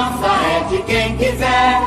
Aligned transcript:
nossa, 0.00 0.28
é 0.46 0.68
de 0.68 0.82
quem 0.84 1.16
quiser. 1.18 1.80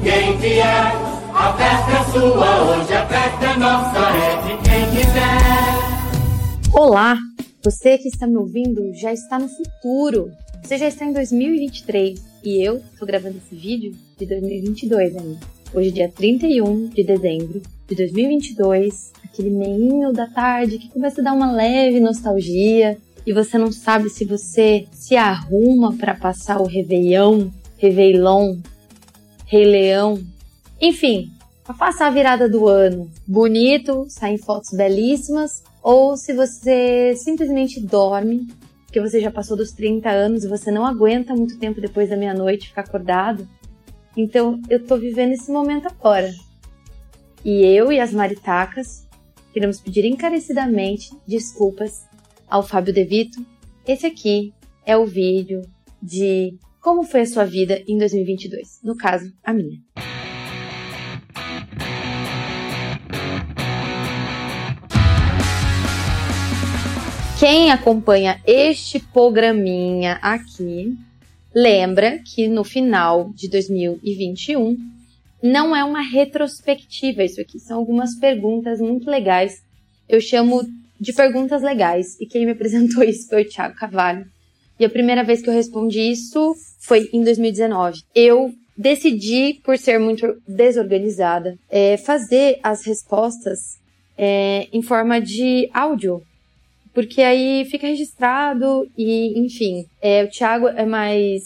Quem 0.00 0.36
vier, 0.38 0.92
a 1.34 1.52
festa 1.56 1.90
é 1.90 2.04
sua, 2.12 2.62
hoje 2.62 2.94
a 2.94 3.06
festa 3.08 3.44
é 3.44 3.56
nossa, 3.56 3.98
é 3.98 4.36
de 4.42 4.54
quem 4.62 4.84
quiser. 4.92 6.72
Olá! 6.72 7.18
Você 7.64 7.98
que 7.98 8.06
está 8.06 8.24
me 8.28 8.36
ouvindo 8.36 8.94
já 8.94 9.12
está 9.12 9.40
no 9.40 9.48
futuro. 9.48 10.30
Você 10.62 10.78
já 10.78 10.86
está 10.86 11.06
em 11.06 11.12
2023 11.12 12.22
e 12.44 12.64
eu 12.64 12.76
estou 12.76 13.06
gravando 13.06 13.38
esse 13.38 13.56
vídeo 13.56 13.96
de 14.16 14.26
2022 14.26 15.16
ainda. 15.16 15.40
Hoje, 15.74 15.90
dia 15.90 16.08
31 16.08 16.86
de 16.90 17.02
dezembro 17.02 17.60
de 17.88 17.96
2022, 17.96 19.12
aquele 19.24 19.50
meinho 19.50 20.12
da 20.12 20.28
tarde 20.28 20.78
que 20.78 20.88
começa 20.88 21.20
a 21.20 21.24
dar 21.24 21.32
uma 21.32 21.50
leve 21.50 21.98
nostalgia 21.98 22.96
e 23.26 23.32
você 23.32 23.58
não 23.58 23.72
sabe 23.72 24.08
se 24.08 24.24
você 24.24 24.86
se 24.92 25.16
arruma 25.16 25.96
para 25.96 26.14
passar 26.14 26.60
o 26.60 26.66
Réveillon, 26.66 27.48
Réveillon, 27.76 28.58
Rei 29.46 29.64
Leão, 29.64 30.24
enfim, 30.80 31.32
passar 31.78 32.06
a 32.06 32.10
virada 32.10 32.48
do 32.48 32.68
ano 32.68 33.10
bonito, 33.26 34.06
saem 34.08 34.38
fotos 34.38 34.70
belíssimas, 34.70 35.64
ou 35.82 36.16
se 36.16 36.32
você 36.32 37.14
simplesmente 37.16 37.80
dorme, 37.80 38.46
porque 38.84 39.00
você 39.00 39.20
já 39.20 39.30
passou 39.30 39.56
dos 39.56 39.72
30 39.72 40.08
anos 40.08 40.44
e 40.44 40.48
você 40.48 40.70
não 40.70 40.86
aguenta 40.86 41.34
muito 41.34 41.58
tempo 41.58 41.80
depois 41.80 42.08
da 42.08 42.16
meia-noite 42.16 42.68
ficar 42.68 42.82
acordado. 42.82 43.48
Então 44.16 44.60
eu 44.70 44.84
tô 44.84 44.96
vivendo 44.96 45.32
esse 45.32 45.50
momento 45.50 45.86
agora. 45.86 46.32
E 47.44 47.64
eu 47.64 47.92
e 47.92 48.00
as 48.00 48.12
maritacas 48.12 49.06
queremos 49.52 49.80
pedir 49.80 50.04
encarecidamente 50.04 51.10
desculpas 51.26 52.04
ao 52.48 52.62
Fábio 52.62 52.92
De 52.92 53.04
Vito. 53.04 53.44
Esse 53.86 54.06
aqui 54.06 54.52
é 54.84 54.96
o 54.96 55.06
vídeo 55.06 55.62
de 56.02 56.54
como 56.80 57.02
foi 57.02 57.22
a 57.22 57.26
sua 57.26 57.44
vida 57.44 57.82
em 57.88 57.98
2022, 57.98 58.80
no 58.82 58.96
caso, 58.96 59.32
a 59.42 59.52
minha. 59.52 59.80
Quem 67.38 67.70
acompanha 67.70 68.40
este 68.46 68.98
programinha 68.98 70.18
aqui 70.22 70.96
lembra 71.54 72.18
que 72.18 72.48
no 72.48 72.64
final 72.64 73.30
de 73.34 73.48
2021 73.48 74.76
não 75.42 75.74
é 75.74 75.84
uma 75.84 76.00
retrospectiva 76.00 77.22
isso 77.22 77.40
aqui, 77.40 77.58
são 77.58 77.78
algumas 77.78 78.14
perguntas 78.18 78.80
muito 78.80 79.10
legais. 79.10 79.62
Eu 80.08 80.20
chamo 80.20 80.62
de 81.00 81.12
perguntas 81.12 81.62
legais 81.62 82.18
e 82.20 82.26
quem 82.26 82.44
me 82.44 82.52
apresentou 82.52 83.02
isso 83.04 83.28
foi 83.28 83.42
o 83.42 83.48
Thiago 83.48 83.76
Cavalho. 83.76 84.26
E 84.78 84.84
a 84.84 84.90
primeira 84.90 85.24
vez 85.24 85.40
que 85.40 85.48
eu 85.48 85.54
respondi 85.54 86.00
isso 86.00 86.54
foi 86.80 87.08
em 87.12 87.22
2019. 87.22 88.02
Eu 88.14 88.52
decidi, 88.76 89.54
por 89.64 89.78
ser 89.78 89.98
muito 89.98 90.36
desorganizada, 90.46 91.56
é, 91.70 91.96
fazer 91.96 92.58
as 92.62 92.84
respostas 92.84 93.78
é, 94.18 94.68
em 94.72 94.82
forma 94.82 95.20
de 95.20 95.70
áudio. 95.72 96.22
Porque 96.92 97.22
aí 97.22 97.66
fica 97.70 97.86
registrado 97.86 98.86
e, 98.96 99.38
enfim, 99.38 99.86
é, 100.00 100.24
o 100.24 100.28
Thiago 100.28 100.68
é 100.68 100.84
mais 100.84 101.42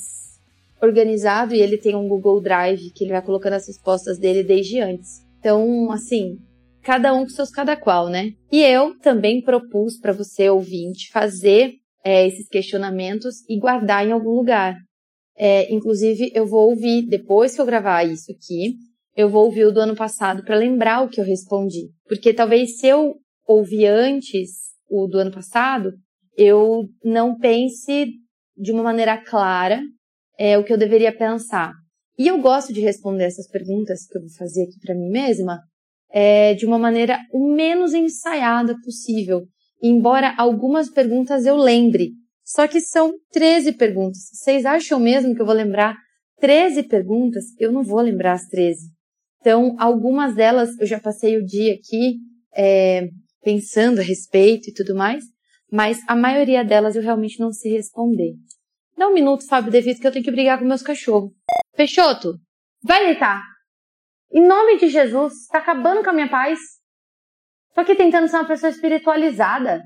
organizado 0.81 1.55
e 1.55 1.61
ele 1.61 1.77
tem 1.77 1.95
um 1.95 2.09
Google 2.09 2.41
Drive 2.41 2.91
que 2.95 3.05
ele 3.05 3.13
vai 3.13 3.23
colocando 3.23 3.55
as 3.55 3.67
respostas 3.67 4.19
dele 4.19 4.43
desde 4.43 4.81
antes. 4.81 5.25
Então, 5.39 5.91
assim, 5.91 6.39
cada 6.91 7.15
um 7.15 7.23
com 7.23 7.29
seus 7.29 7.51
cada 7.51 7.77
qual, 7.77 8.09
né? 8.09 8.33
E 8.51 8.61
eu 8.61 8.99
também 8.99 9.41
propus 9.41 9.97
para 9.97 10.13
você, 10.13 10.51
ouvinte, 10.51 11.09
fazer 11.13 11.75
é, 12.05 12.27
esses 12.27 12.49
questionamentos 12.49 13.49
e 13.49 13.61
guardar 13.61 14.05
em 14.05 14.11
algum 14.11 14.31
lugar. 14.31 14.75
É, 15.39 15.73
inclusive, 15.73 16.33
eu 16.35 16.49
vou 16.49 16.69
ouvir, 16.69 17.07
depois 17.07 17.55
que 17.55 17.61
eu 17.61 17.65
gravar 17.65 18.03
isso 18.03 18.33
aqui, 18.33 18.75
eu 19.17 19.29
vou 19.29 19.45
ouvir 19.45 19.67
o 19.67 19.71
do 19.71 19.79
ano 19.79 19.95
passado 19.95 20.43
para 20.43 20.57
lembrar 20.57 21.03
o 21.03 21.09
que 21.09 21.21
eu 21.21 21.25
respondi. 21.25 21.91
Porque 22.09 22.35
talvez 22.35 22.81
se 22.81 22.89
eu 22.89 23.15
ouvir 23.47 23.87
antes 23.87 24.51
o 24.91 25.07
do 25.07 25.19
ano 25.19 25.31
passado, 25.31 25.93
eu 26.37 26.89
não 27.05 27.39
pense 27.39 28.15
de 28.57 28.73
uma 28.73 28.83
maneira 28.83 29.17
clara 29.17 29.81
é, 30.37 30.59
o 30.59 30.65
que 30.65 30.73
eu 30.73 30.79
deveria 30.79 31.17
pensar. 31.17 31.73
E 32.19 32.27
eu 32.27 32.41
gosto 32.41 32.73
de 32.73 32.81
responder 32.81 33.27
essas 33.27 33.49
perguntas 33.49 34.09
que 34.09 34.19
eu 34.19 34.23
vou 34.23 34.31
fazer 34.37 34.65
aqui 34.65 34.81
para 34.85 34.97
mim 34.97 35.09
mesma 35.09 35.70
é, 36.13 36.55
de 36.55 36.67
uma 36.67 36.79
maneira 36.79 37.19
o 37.33 37.53
menos 37.55 37.95
ensaiada 37.95 38.77
possível, 38.85 39.43
embora 39.83 40.35
algumas 40.37 40.91
perguntas 40.91 41.47
eu 41.47 41.57
lembre. 41.57 42.13
Só 42.45 42.67
que 42.67 42.81
são 42.81 43.13
13 43.33 43.73
perguntas. 43.73 44.23
Vocês 44.33 44.67
acham 44.67 44.99
mesmo 44.99 45.35
que 45.35 45.41
eu 45.41 45.47
vou 45.47 45.55
lembrar 45.55 45.97
13 46.41 46.83
perguntas? 46.85 47.45
Eu 47.59 47.71
não 47.71 47.85
vou 47.85 48.01
lembrar 48.01 48.33
as 48.33 48.47
13. 48.49 48.89
Então, 49.41 49.77
algumas 49.79 50.35
delas 50.35 50.79
eu 50.79 50.87
já 50.87 50.99
passei 50.99 51.37
o 51.37 51.45
dia 51.45 51.75
aqui 51.75 52.19
é, 52.55 53.09
pensando 53.43 54.01
a 54.01 54.05
respeito 54.05 54.69
e 54.69 54.75
tudo 54.75 54.95
mais, 54.95 55.25
mas 55.71 55.99
a 56.07 56.17
maioria 56.17 56.65
delas 56.65 56.97
eu 56.97 57.03
realmente 57.03 57.39
não 57.41 57.53
sei 57.53 57.73
responder. 57.73 58.35
Dá 58.97 59.09
um 59.09 59.15
minuto, 59.15 59.47
Fábio 59.47 59.71
Devito, 59.71 60.01
que 60.01 60.07
eu 60.07 60.13
tenho 60.13 60.25
que 60.25 60.31
brigar 60.31 60.59
com 60.59 60.65
meus 60.65 60.83
cachorros. 60.83 61.33
Peixoto, 61.75 62.35
vai 62.83 63.07
deitar. 63.07 63.43
Em 64.33 64.47
nome 64.47 64.77
de 64.79 64.89
Jesus, 64.89 65.33
está 65.43 65.59
acabando 65.59 66.05
com 66.05 66.11
a 66.11 66.13
minha 66.13 66.31
paz. 66.31 66.59
Tô 67.75 67.81
aqui 67.81 67.97
tentando 67.97 68.29
ser 68.29 68.37
uma 68.37 68.47
pessoa 68.47 68.71
espiritualizada. 68.71 69.83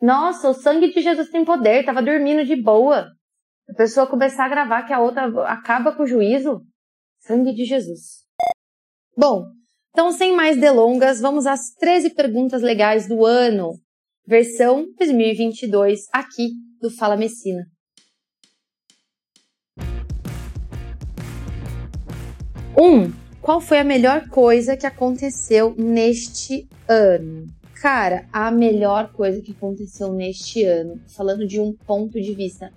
Nossa, 0.00 0.48
o 0.48 0.54
sangue 0.54 0.90
de 0.90 1.02
Jesus 1.02 1.28
tem 1.28 1.44
poder, 1.44 1.84
tava 1.84 2.02
dormindo 2.02 2.46
de 2.46 2.56
boa. 2.56 3.08
A 3.68 3.74
pessoa 3.74 4.06
começar 4.06 4.46
a 4.46 4.48
gravar 4.48 4.84
que 4.84 4.92
a 4.92 5.00
outra 5.00 5.26
acaba 5.46 5.94
com 5.94 6.04
o 6.04 6.06
juízo. 6.06 6.62
Sangue 7.20 7.52
de 7.52 7.66
Jesus. 7.66 8.24
Bom, 9.14 9.44
então 9.90 10.12
sem 10.12 10.34
mais 10.34 10.56
delongas, 10.56 11.20
vamos 11.20 11.46
às 11.46 11.74
13 11.78 12.14
perguntas 12.14 12.62
legais 12.62 13.06
do 13.06 13.26
ano. 13.26 13.72
Versão 14.26 14.86
2022 14.96 16.06
aqui 16.10 16.52
do 16.80 16.90
Fala 16.90 17.16
Messina. 17.16 17.64
1. 22.78 22.82
Um, 22.82 23.27
qual 23.40 23.60
foi 23.60 23.78
a 23.78 23.84
melhor 23.84 24.28
coisa 24.28 24.76
que 24.76 24.86
aconteceu 24.86 25.74
neste 25.76 26.68
ano? 26.88 27.46
Cara, 27.80 28.26
a 28.32 28.50
melhor 28.50 29.12
coisa 29.12 29.40
que 29.40 29.52
aconteceu 29.52 30.12
neste 30.12 30.64
ano, 30.64 31.00
falando 31.06 31.46
de 31.46 31.60
um 31.60 31.72
ponto 31.72 32.20
de 32.20 32.34
vista 32.34 32.72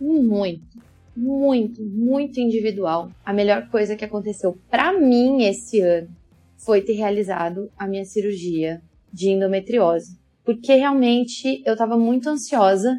muito, 0.00 0.78
muito, 1.16 1.82
muito 1.82 2.38
individual, 2.38 3.10
a 3.24 3.32
melhor 3.32 3.68
coisa 3.70 3.96
que 3.96 4.04
aconteceu 4.04 4.56
para 4.70 4.92
mim 4.98 5.42
esse 5.42 5.80
ano 5.80 6.08
foi 6.56 6.82
ter 6.82 6.94
realizado 6.94 7.70
a 7.76 7.86
minha 7.86 8.04
cirurgia 8.04 8.80
de 9.12 9.30
endometriose. 9.30 10.16
Porque 10.44 10.74
realmente 10.74 11.62
eu 11.66 11.72
estava 11.72 11.98
muito 11.98 12.28
ansiosa 12.28 12.96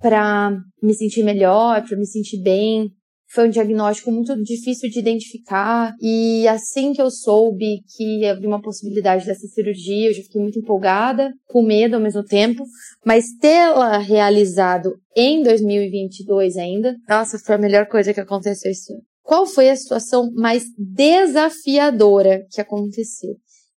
para 0.00 0.56
me 0.80 0.94
sentir 0.94 1.24
melhor, 1.24 1.82
para 1.82 1.96
me 1.96 2.06
sentir 2.06 2.40
bem, 2.42 2.92
foi 3.28 3.48
um 3.48 3.50
diagnóstico 3.50 4.10
muito 4.12 4.34
difícil 4.42 4.88
de 4.88 4.98
identificar 4.98 5.92
e 6.00 6.46
assim 6.48 6.92
que 6.92 7.02
eu 7.02 7.10
soube 7.10 7.82
que 7.96 8.24
havia 8.24 8.48
uma 8.48 8.62
possibilidade 8.62 9.26
dessa 9.26 9.46
cirurgia, 9.48 10.08
eu 10.08 10.14
já 10.14 10.22
fiquei 10.22 10.40
muito 10.40 10.58
empolgada, 10.58 11.32
com 11.46 11.62
medo 11.62 11.96
ao 11.96 12.02
mesmo 12.02 12.24
tempo, 12.24 12.64
mas 13.04 13.26
tê-la 13.40 13.98
realizado 13.98 14.94
em 15.16 15.42
2022 15.42 16.56
ainda, 16.56 16.94
nossa, 17.08 17.38
foi 17.38 17.56
a 17.56 17.58
melhor 17.58 17.86
coisa 17.86 18.14
que 18.14 18.20
aconteceu 18.20 18.70
esse 18.70 18.92
ano. 18.92 19.02
Qual 19.22 19.44
foi 19.44 19.68
a 19.68 19.76
situação 19.76 20.30
mais 20.34 20.64
desafiadora 20.78 22.46
que 22.50 22.60
aconteceu? 22.60 23.34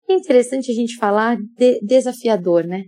É 0.09 0.15
interessante 0.15 0.71
a 0.71 0.75
gente 0.75 0.97
falar 0.97 1.39
de 1.57 1.81
desafiador, 1.81 2.65
né? 2.65 2.85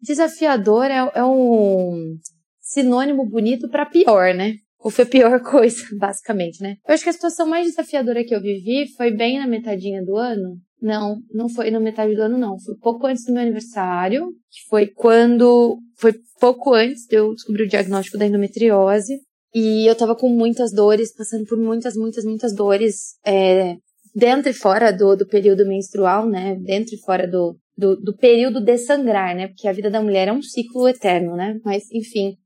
Desafiador 0.00 0.84
é, 0.86 1.10
é 1.14 1.24
um 1.24 2.16
sinônimo 2.60 3.28
bonito 3.28 3.68
para 3.68 3.86
pior, 3.86 4.32
né? 4.32 4.54
Ou 4.84 4.90
foi 4.90 5.04
a 5.04 5.08
pior 5.08 5.40
coisa, 5.42 5.82
basicamente, 5.98 6.62
né? 6.62 6.76
Eu 6.86 6.94
acho 6.94 7.02
que 7.02 7.08
a 7.08 7.14
situação 7.14 7.46
mais 7.46 7.66
desafiadora 7.66 8.22
que 8.22 8.34
eu 8.34 8.40
vivi 8.40 8.86
foi 8.94 9.10
bem 9.10 9.38
na 9.38 9.46
metadinha 9.46 10.04
do 10.04 10.16
ano. 10.18 10.58
Não, 10.80 11.16
não 11.32 11.48
foi 11.48 11.70
na 11.70 11.80
metade 11.80 12.14
do 12.14 12.20
ano, 12.20 12.36
não. 12.36 12.58
Foi 12.60 12.74
pouco 12.76 13.06
antes 13.06 13.24
do 13.24 13.32
meu 13.32 13.40
aniversário, 13.40 14.26
que 14.50 14.68
foi 14.68 14.86
quando. 14.88 15.78
Foi 15.96 16.12
pouco 16.38 16.74
antes 16.74 17.06
de 17.06 17.16
eu 17.16 17.32
descobrir 17.34 17.62
o 17.62 17.68
diagnóstico 17.68 18.18
da 18.18 18.26
endometriose. 18.26 19.18
E 19.54 19.88
eu 19.88 19.94
tava 19.94 20.14
com 20.14 20.28
muitas 20.28 20.72
dores, 20.72 21.14
passando 21.16 21.46
por 21.46 21.56
muitas, 21.56 21.94
muitas, 21.94 22.24
muitas 22.24 22.54
dores, 22.54 23.14
é, 23.24 23.76
dentro 24.14 24.50
e 24.50 24.52
fora 24.52 24.92
do, 24.92 25.16
do 25.16 25.26
período 25.26 25.64
menstrual, 25.66 26.28
né? 26.28 26.56
Dentro 26.56 26.94
e 26.94 26.98
fora 26.98 27.26
do, 27.26 27.56
do, 27.74 27.96
do 27.96 28.14
período 28.14 28.60
de 28.60 28.76
sangrar, 28.76 29.34
né? 29.34 29.48
Porque 29.48 29.66
a 29.66 29.72
vida 29.72 29.90
da 29.90 30.02
mulher 30.02 30.28
é 30.28 30.32
um 30.32 30.42
ciclo 30.42 30.86
eterno, 30.86 31.34
né? 31.36 31.58
Mas, 31.64 31.84
enfim, 31.92 32.36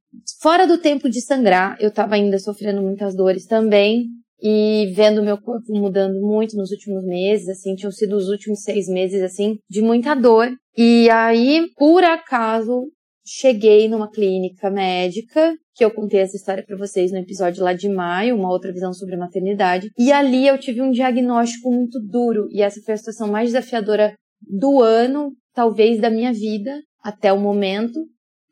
fora 0.41 0.67
do 0.67 0.79
tempo 0.79 1.09
de 1.09 1.21
sangrar, 1.21 1.77
eu 1.81 1.91
tava 1.91 2.15
ainda 2.15 2.39
sofrendo 2.39 2.83
muitas 2.83 3.15
dores 3.15 3.47
também. 3.47 4.07
E 4.41 4.93
vendo 4.95 5.21
meu 5.21 5.37
corpo 5.37 5.77
mudando 5.77 6.21
muito 6.21 6.57
nos 6.57 6.71
últimos 6.71 7.05
meses, 7.05 7.49
assim, 7.49 7.75
tinham 7.75 7.91
sido 7.91 8.17
os 8.17 8.29
últimos 8.29 8.63
seis 8.63 8.87
meses, 8.87 9.21
assim, 9.21 9.59
de 9.69 9.83
muita 9.83 10.15
dor. 10.15 10.49
E 10.77 11.11
aí, 11.11 11.67
por 11.77 12.05
acaso, 12.05 12.85
cheguei 13.27 13.89
numa 13.89 14.09
clínica 14.09 14.71
médica, 14.71 15.55
que 15.75 15.85
eu 15.85 15.91
contei 15.91 16.21
essa 16.21 16.37
história 16.37 16.65
para 16.65 16.77
vocês 16.77 17.13
no 17.13 17.19
episódio 17.19 17.63
lá 17.63 17.73
de 17.73 17.89
maio, 17.89 18.37
uma 18.37 18.51
outra 18.51 18.73
visão 18.73 18.93
sobre 18.93 19.17
maternidade, 19.17 19.91
e 19.99 20.11
ali 20.11 20.47
eu 20.47 20.59
tive 20.59 20.81
um 20.81 20.91
diagnóstico 20.91 21.71
muito 21.71 22.01
duro, 22.01 22.49
e 22.51 22.63
essa 22.63 22.81
foi 22.81 22.95
a 22.95 22.97
situação 22.97 23.29
mais 23.29 23.49
desafiadora 23.49 24.15
do 24.41 24.81
ano, 24.81 25.33
talvez 25.55 26.01
da 26.01 26.11
minha 26.11 26.33
vida 26.33 26.81
até 27.03 27.33
o 27.33 27.41
momento, 27.41 28.01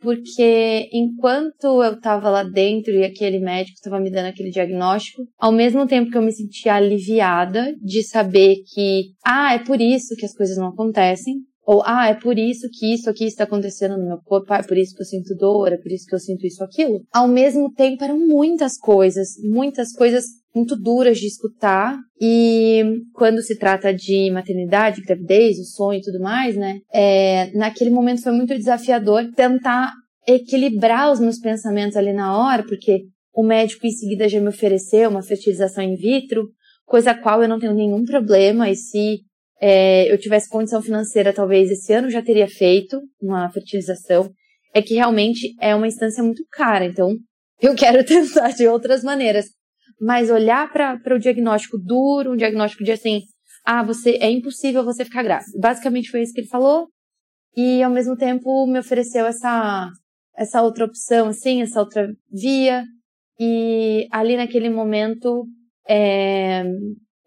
porque 0.00 0.88
enquanto 0.92 1.82
eu 1.82 1.94
estava 1.94 2.30
lá 2.30 2.42
dentro 2.42 2.92
e 2.92 3.04
aquele 3.04 3.38
médico 3.38 3.74
estava 3.74 4.00
me 4.00 4.10
dando 4.10 4.26
aquele 4.26 4.50
diagnóstico, 4.50 5.22
ao 5.38 5.52
mesmo 5.52 5.86
tempo 5.86 6.10
que 6.10 6.18
eu 6.18 6.22
me 6.22 6.32
sentia 6.32 6.74
aliviada 6.74 7.74
de 7.82 8.02
saber 8.02 8.56
que, 8.72 9.12
ah, 9.24 9.54
é 9.54 9.58
por 9.58 9.80
isso 9.80 10.14
que 10.16 10.26
as 10.26 10.34
coisas 10.34 10.56
não 10.56 10.68
acontecem, 10.68 11.34
ou, 11.66 11.82
ah, 11.84 12.06
é 12.06 12.14
por 12.14 12.38
isso 12.38 12.68
que 12.72 12.94
isso 12.94 13.10
aqui 13.10 13.24
está 13.24 13.42
acontecendo 13.42 13.98
no 13.98 14.06
meu 14.06 14.18
corpo, 14.24 14.52
ah, 14.52 14.58
é 14.58 14.62
por 14.62 14.78
isso 14.78 14.94
que 14.94 15.02
eu 15.02 15.06
sinto 15.06 15.34
dor, 15.34 15.72
é 15.72 15.76
por 15.76 15.90
isso 15.90 16.06
que 16.06 16.14
eu 16.14 16.20
sinto 16.20 16.46
isso 16.46 16.62
aquilo. 16.62 17.00
Ao 17.12 17.26
mesmo 17.26 17.72
tempo, 17.72 18.04
eram 18.04 18.18
muitas 18.18 18.78
coisas, 18.78 19.30
muitas 19.42 19.92
coisas 19.92 20.24
muito 20.56 20.74
duras 20.74 21.18
de 21.18 21.26
escutar. 21.26 21.96
E 22.20 22.82
quando 23.12 23.42
se 23.42 23.58
trata 23.58 23.92
de 23.92 24.30
maternidade, 24.32 25.02
gravidez, 25.02 25.58
o 25.58 25.64
sonho 25.64 25.98
e 25.98 26.02
tudo 26.02 26.18
mais, 26.18 26.56
né? 26.56 26.80
É, 26.92 27.50
naquele 27.54 27.90
momento 27.90 28.22
foi 28.22 28.32
muito 28.32 28.56
desafiador 28.56 29.30
tentar 29.36 29.92
equilibrar 30.26 31.12
os 31.12 31.20
meus 31.20 31.38
pensamentos 31.38 31.96
ali 31.96 32.12
na 32.12 32.36
hora, 32.36 32.64
porque 32.64 33.02
o 33.32 33.44
médico 33.44 33.86
em 33.86 33.90
seguida 33.90 34.28
já 34.28 34.40
me 34.40 34.48
ofereceu 34.48 35.10
uma 35.10 35.22
fertilização 35.22 35.84
in 35.84 35.94
vitro, 35.94 36.48
coisa 36.84 37.10
a 37.10 37.14
qual 37.14 37.42
eu 37.42 37.48
não 37.48 37.60
tenho 37.60 37.74
nenhum 37.74 38.04
problema, 38.04 38.68
e 38.70 38.74
se 38.74 39.20
é, 39.60 40.10
eu 40.12 40.18
tivesse 40.18 40.48
condição 40.48 40.82
financeira, 40.82 41.32
talvez 41.32 41.70
esse 41.70 41.92
ano 41.92 42.10
já 42.10 42.22
teria 42.22 42.48
feito 42.48 43.00
uma 43.20 43.48
fertilização. 43.50 44.30
É 44.74 44.82
que 44.82 44.94
realmente 44.94 45.54
é 45.60 45.74
uma 45.74 45.86
instância 45.86 46.22
muito 46.24 46.42
cara, 46.50 46.86
então 46.86 47.14
eu 47.60 47.74
quero 47.76 48.04
tentar 48.04 48.50
de 48.50 48.66
outras 48.66 49.04
maneiras. 49.04 49.46
Mas 50.00 50.30
olhar 50.30 50.70
para 50.72 51.14
o 51.14 51.18
diagnóstico 51.18 51.78
duro, 51.78 52.32
um 52.32 52.36
diagnóstico 52.36 52.84
de 52.84 52.92
assim, 52.92 53.22
ah, 53.64 53.82
você 53.82 54.18
é 54.20 54.30
impossível 54.30 54.84
você 54.84 55.04
ficar 55.04 55.22
grávida. 55.22 55.50
Basicamente 55.58 56.10
foi 56.10 56.22
isso 56.22 56.32
que 56.32 56.40
ele 56.40 56.48
falou. 56.48 56.88
E 57.56 57.82
ao 57.82 57.90
mesmo 57.90 58.16
tempo 58.16 58.66
me 58.66 58.78
ofereceu 58.78 59.26
essa 59.26 59.90
essa 60.36 60.62
outra 60.62 60.84
opção, 60.84 61.28
assim, 61.28 61.62
essa 61.62 61.80
outra 61.80 62.08
via. 62.30 62.84
E 63.40 64.06
ali 64.10 64.36
naquele 64.36 64.68
momento, 64.68 65.46
é, 65.88 66.62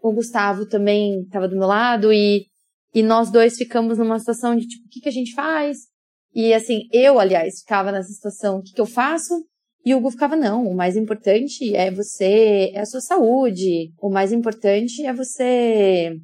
o 0.01 0.13
Gustavo 0.13 0.67
também 0.67 1.21
estava 1.21 1.47
do 1.47 1.57
meu 1.57 1.67
lado 1.67 2.13
e, 2.13 2.45
e 2.93 3.01
nós 3.01 3.31
dois 3.31 3.57
ficamos 3.57 3.97
numa 3.97 4.19
situação 4.19 4.55
de 4.55 4.67
tipo, 4.67 4.85
o 4.85 4.89
que, 4.89 5.01
que 5.01 5.09
a 5.09 5.11
gente 5.11 5.33
faz? 5.33 5.77
E 6.33 6.53
assim, 6.53 6.81
eu, 6.91 7.19
aliás, 7.19 7.61
ficava 7.61 7.91
nessa 7.91 8.09
situação, 8.09 8.57
o 8.57 8.61
que, 8.61 8.73
que 8.73 8.81
eu 8.81 8.85
faço? 8.85 9.33
E 9.89 9.93
o 9.95 9.97
Hugo 9.97 10.11
ficava, 10.11 10.35
não, 10.35 10.67
o 10.67 10.75
mais 10.75 10.95
importante 10.95 11.75
é 11.75 11.89
você, 11.89 12.69
é 12.75 12.79
a 12.79 12.85
sua 12.85 13.01
saúde. 13.01 13.91
O 13.99 14.07
mais 14.07 14.31
importante 14.31 15.03
é 15.03 15.11
você, 15.11 16.15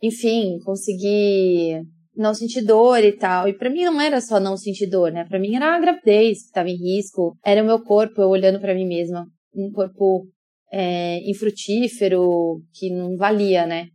enfim, 0.00 0.60
conseguir 0.64 1.82
não 2.14 2.32
sentir 2.32 2.62
dor 2.62 3.02
e 3.02 3.10
tal. 3.10 3.48
E 3.48 3.52
para 3.52 3.68
mim 3.68 3.82
não 3.82 4.00
era 4.00 4.20
só 4.20 4.38
não 4.38 4.56
sentir 4.56 4.86
dor, 4.86 5.10
né? 5.10 5.24
Para 5.24 5.40
mim 5.40 5.56
era 5.56 5.74
a 5.74 5.80
gravidez 5.80 6.42
que 6.42 6.44
estava 6.44 6.70
em 6.70 6.76
risco, 6.76 7.36
era 7.44 7.64
o 7.64 7.66
meu 7.66 7.82
corpo, 7.82 8.22
eu 8.22 8.28
olhando 8.28 8.60
para 8.60 8.76
mim 8.76 8.86
mesma, 8.86 9.26
um 9.56 9.72
corpo 9.72 10.28
é, 10.72 11.18
infrutífero 11.28 12.62
que 12.72 12.90
não 12.90 13.16
valia, 13.16 13.66
né? 13.66 13.88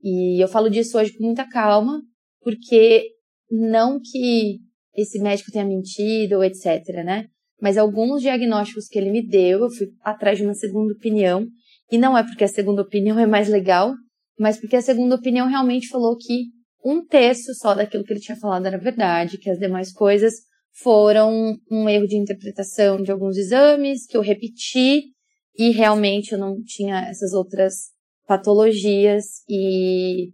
E 0.00 0.40
eu 0.40 0.46
falo 0.46 0.70
disso 0.70 0.96
hoje 0.96 1.12
com 1.18 1.24
muita 1.24 1.44
calma, 1.44 2.00
porque 2.40 3.08
não 3.50 3.98
que 4.00 4.60
esse 4.94 5.18
médico 5.18 5.50
tenha 5.50 5.64
mentido 5.64 6.44
etc, 6.44 6.86
né? 7.04 7.26
Mas 7.60 7.76
alguns 7.76 8.22
diagnósticos 8.22 8.88
que 8.88 8.98
ele 8.98 9.10
me 9.10 9.26
deu, 9.26 9.60
eu 9.60 9.70
fui 9.70 9.88
atrás 10.02 10.38
de 10.38 10.44
uma 10.44 10.54
segunda 10.54 10.92
opinião, 10.94 11.46
e 11.90 11.98
não 11.98 12.16
é 12.16 12.22
porque 12.22 12.44
a 12.44 12.48
segunda 12.48 12.82
opinião 12.82 13.18
é 13.18 13.26
mais 13.26 13.48
legal, 13.48 13.92
mas 14.38 14.58
porque 14.58 14.76
a 14.76 14.82
segunda 14.82 15.16
opinião 15.16 15.48
realmente 15.48 15.88
falou 15.88 16.16
que 16.16 16.44
um 16.84 17.04
terço 17.04 17.54
só 17.54 17.74
daquilo 17.74 18.04
que 18.04 18.12
ele 18.12 18.20
tinha 18.20 18.36
falado 18.36 18.66
era 18.66 18.78
verdade, 18.78 19.38
que 19.38 19.50
as 19.50 19.58
demais 19.58 19.92
coisas 19.92 20.34
foram 20.72 21.58
um 21.70 21.88
erro 21.88 22.06
de 22.06 22.16
interpretação 22.16 23.02
de 23.02 23.10
alguns 23.10 23.36
exames, 23.36 24.06
que 24.06 24.16
eu 24.16 24.22
repeti 24.22 25.10
e 25.58 25.70
realmente 25.70 26.32
eu 26.32 26.38
não 26.38 26.62
tinha 26.64 27.08
essas 27.08 27.32
outras 27.32 27.90
patologias. 28.26 29.24
E 29.48 30.32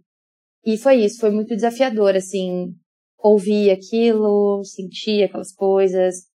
e 0.65 0.77
foi 0.77 0.97
isso, 0.97 1.19
foi 1.19 1.31
muito 1.31 1.55
desafiador 1.55 2.15
assim, 2.15 2.73
ouvir 3.17 3.71
aquilo, 3.71 4.61
sentir 4.65 5.23
aquelas 5.23 5.53
coisas, 5.53 6.25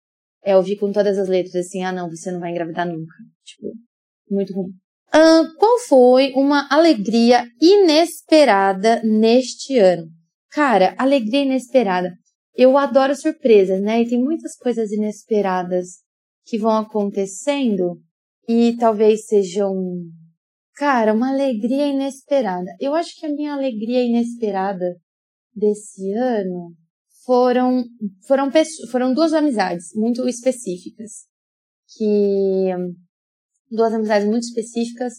é 0.44 0.56
ouvir 0.56 0.77
com 0.77 0.91
todas 0.91 1.19
as 1.19 1.29
letras 1.29 1.55
assim, 1.55 1.83
ah 1.83 1.93
não, 1.93 2.11
você 2.11 2.31
não 2.31 2.41
vai 2.41 2.50
engravidar 2.50 2.87
nunca, 2.87 3.15
tipo, 3.44 3.73
muito 4.31 4.53
ruim. 4.53 4.71
Uh, 5.15 5.55
qual 5.59 5.79
foi 5.81 6.33
uma 6.35 6.67
alegria 6.71 7.44
inesperada 7.61 9.03
neste 9.05 9.79
ano? 9.79 10.09
Cara, 10.50 10.94
alegria 10.99 11.43
inesperada. 11.43 12.12
Eu 12.55 12.77
adoro 12.77 13.15
surpresas, 13.15 13.81
né? 13.81 14.03
E 14.03 14.09
tem 14.09 14.23
muitas 14.23 14.56
coisas 14.56 14.91
inesperadas 14.91 16.00
que 16.47 16.59
vão 16.59 16.77
acontecendo 16.79 18.00
e 18.49 18.77
talvez 18.79 19.27
sejam, 19.27 19.75
cara, 20.75 21.15
uma 21.15 21.31
alegria 21.31 21.89
inesperada. 21.89 22.75
Eu 22.81 22.94
acho 22.94 23.15
que 23.19 23.27
a 23.27 23.33
minha 23.33 23.53
alegria 23.53 24.03
inesperada 24.03 24.97
desse 25.55 26.11
ano 26.12 26.75
foram 27.25 27.85
foram 28.27 28.51
foram 28.91 29.15
duas 29.15 29.33
amizades 29.33 29.87
muito 29.95 30.29
específicas 30.29 31.27
que 31.97 32.69
duas 33.71 33.93
amizades 33.93 34.29
muito 34.29 34.45
específicas 34.45 35.15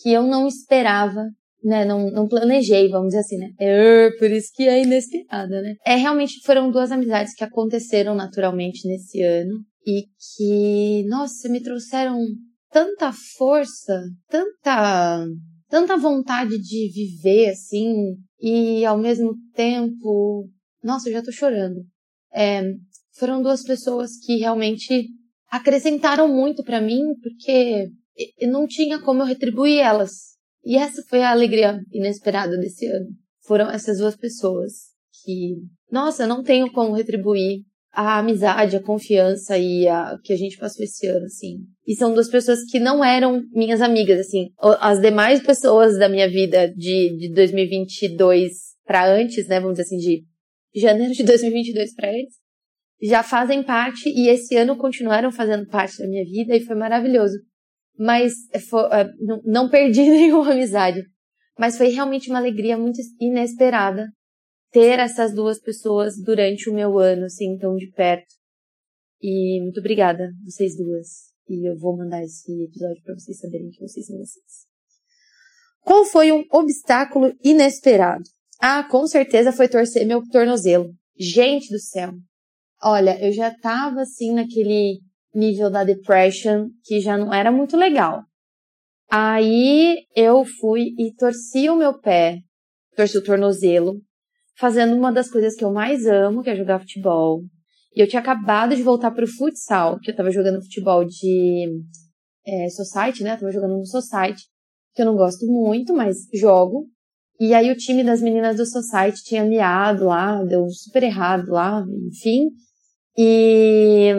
que 0.00 0.12
eu 0.12 0.22
não 0.22 0.46
esperava, 0.46 1.24
né? 1.62 1.84
Não, 1.84 2.10
não 2.10 2.28
planejei, 2.28 2.88
vamos 2.88 3.08
dizer 3.08 3.20
assim, 3.20 3.36
né? 3.38 3.50
É, 3.58 4.10
por 4.18 4.30
isso 4.30 4.50
que 4.54 4.68
é 4.68 4.82
inesperada, 4.82 5.60
né? 5.60 5.74
É, 5.84 5.96
realmente 5.96 6.40
foram 6.44 6.70
duas 6.70 6.92
amizades 6.92 7.34
que 7.34 7.44
aconteceram 7.44 8.14
naturalmente 8.14 8.86
nesse 8.86 9.22
ano 9.22 9.64
e 9.86 10.04
que, 10.36 11.08
nossa, 11.08 11.48
me 11.48 11.62
trouxeram 11.62 12.18
tanta 12.70 13.12
força, 13.36 14.02
tanta, 14.28 15.26
tanta 15.68 15.96
vontade 15.96 16.58
de 16.58 16.90
viver, 16.92 17.50
assim, 17.50 18.16
e 18.40 18.84
ao 18.84 18.98
mesmo 18.98 19.34
tempo, 19.54 20.48
nossa, 20.82 21.08
eu 21.08 21.12
já 21.12 21.22
tô 21.22 21.32
chorando. 21.32 21.84
É, 22.32 22.62
foram 23.18 23.42
duas 23.42 23.62
pessoas 23.62 24.12
que 24.24 24.36
realmente 24.36 25.08
acrescentaram 25.50 26.28
muito 26.28 26.62
para 26.62 26.80
mim, 26.80 27.02
porque 27.22 27.88
eu 28.38 28.50
não 28.50 28.66
tinha 28.66 29.00
como 29.00 29.22
eu 29.22 29.26
retribuir 29.26 29.80
elas. 29.80 30.36
E 30.64 30.76
essa 30.76 31.02
foi 31.08 31.22
a 31.22 31.30
alegria 31.30 31.80
inesperada 31.92 32.56
desse 32.58 32.86
ano. 32.86 33.06
Foram 33.44 33.70
essas 33.70 33.98
duas 33.98 34.16
pessoas 34.16 34.72
que, 35.24 35.56
nossa, 35.90 36.26
não 36.26 36.42
tenho 36.42 36.70
como 36.72 36.94
retribuir 36.94 37.62
a 37.90 38.18
amizade, 38.18 38.76
a 38.76 38.82
confiança 38.82 39.56
e 39.58 39.88
a 39.88 40.16
que 40.22 40.32
a 40.32 40.36
gente 40.36 40.56
passou 40.58 40.84
esse 40.84 41.06
ano, 41.06 41.24
assim. 41.24 41.56
E 41.86 41.94
são 41.96 42.12
duas 42.12 42.28
pessoas 42.28 42.62
que 42.64 42.78
não 42.78 43.02
eram 43.02 43.42
minhas 43.52 43.80
amigas, 43.80 44.20
assim. 44.20 44.50
As 44.80 45.00
demais 45.00 45.42
pessoas 45.42 45.98
da 45.98 46.08
minha 46.08 46.28
vida 46.28 46.68
de, 46.76 47.16
de 47.16 47.32
2022 47.32 48.52
para 48.86 49.10
antes, 49.12 49.48
né, 49.48 49.58
vamos 49.60 49.76
dizer 49.76 49.82
assim, 49.82 49.96
de 49.96 50.24
janeiro 50.78 51.12
de 51.12 51.22
2022 51.24 51.94
para 51.94 52.10
antes, 52.10 52.36
já 53.00 53.22
fazem 53.22 53.62
parte 53.62 54.08
e 54.08 54.28
esse 54.28 54.56
ano 54.56 54.76
continuaram 54.76 55.30
fazendo 55.30 55.66
parte 55.68 55.98
da 55.98 56.08
minha 56.08 56.24
vida 56.24 56.56
e 56.56 56.64
foi 56.64 56.74
maravilhoso. 56.76 57.38
Mas 57.96 58.32
foi, 58.68 58.82
é, 58.92 59.04
não, 59.20 59.42
não 59.44 59.70
perdi 59.70 60.02
nenhuma 60.08 60.52
amizade. 60.52 61.02
Mas 61.58 61.76
foi 61.76 61.88
realmente 61.88 62.30
uma 62.30 62.38
alegria 62.38 62.76
muito 62.76 63.00
inesperada 63.20 64.06
ter 64.70 64.98
essas 64.98 65.34
duas 65.34 65.60
pessoas 65.60 66.14
durante 66.22 66.68
o 66.68 66.74
meu 66.74 66.98
ano, 66.98 67.24
assim, 67.24 67.56
tão 67.58 67.74
de 67.74 67.90
perto. 67.92 68.28
E 69.20 69.60
muito 69.62 69.80
obrigada, 69.80 70.30
vocês 70.44 70.76
duas. 70.76 71.28
E 71.48 71.68
eu 71.68 71.76
vou 71.78 71.96
mandar 71.96 72.22
esse 72.22 72.52
episódio 72.62 73.02
para 73.02 73.14
vocês 73.14 73.38
saberem 73.38 73.70
que 73.70 73.80
vocês 73.80 74.06
são 74.06 74.16
vocês. 74.18 74.68
Qual 75.80 76.04
foi 76.04 76.30
um 76.30 76.44
obstáculo 76.52 77.32
inesperado? 77.42 78.24
Ah, 78.60 78.82
com 78.84 79.06
certeza 79.06 79.52
foi 79.52 79.68
torcer 79.68 80.06
meu 80.06 80.22
tornozelo. 80.28 80.90
Gente 81.16 81.70
do 81.70 81.78
céu, 81.78 82.12
Olha, 82.82 83.18
eu 83.24 83.32
já 83.32 83.52
tava 83.52 84.02
assim 84.02 84.32
naquele 84.32 85.00
nível 85.34 85.68
da 85.68 85.82
depression 85.82 86.68
que 86.84 87.00
já 87.00 87.18
não 87.18 87.34
era 87.34 87.50
muito 87.50 87.76
legal. 87.76 88.22
Aí 89.10 90.06
eu 90.14 90.44
fui 90.60 90.94
e 90.96 91.12
torci 91.14 91.68
o 91.68 91.76
meu 91.76 91.98
pé, 91.98 92.38
torci 92.94 93.18
o 93.18 93.24
tornozelo, 93.24 94.00
fazendo 94.56 94.94
uma 94.94 95.12
das 95.12 95.28
coisas 95.28 95.56
que 95.56 95.64
eu 95.64 95.72
mais 95.72 96.06
amo, 96.06 96.42
que 96.42 96.50
é 96.50 96.56
jogar 96.56 96.78
futebol. 96.78 97.42
E 97.96 98.00
eu 98.00 98.06
tinha 98.06 98.20
acabado 98.20 98.76
de 98.76 98.82
voltar 98.82 99.10
pro 99.10 99.26
futsal, 99.26 99.98
que 99.98 100.10
eu 100.12 100.16
tava 100.16 100.30
jogando 100.30 100.62
futebol 100.62 101.04
de 101.04 101.68
é, 102.46 102.68
society, 102.68 103.24
né? 103.24 103.32
Eu 103.34 103.40
tava 103.40 103.52
jogando 103.52 103.76
no 103.76 103.86
society, 103.86 104.42
que 104.94 105.02
eu 105.02 105.06
não 105.06 105.16
gosto 105.16 105.44
muito, 105.46 105.92
mas 105.94 106.16
jogo. 106.32 106.86
E 107.40 107.54
aí 107.54 107.70
o 107.70 107.76
time 107.76 108.02
das 108.02 108.20
meninas 108.20 108.56
do 108.56 108.66
society 108.66 109.22
tinha 109.22 109.44
miado 109.44 110.06
lá, 110.06 110.42
deu 110.44 110.68
super 110.70 111.02
errado 111.04 111.50
lá, 111.50 111.84
enfim. 112.08 112.48
E 113.16 114.12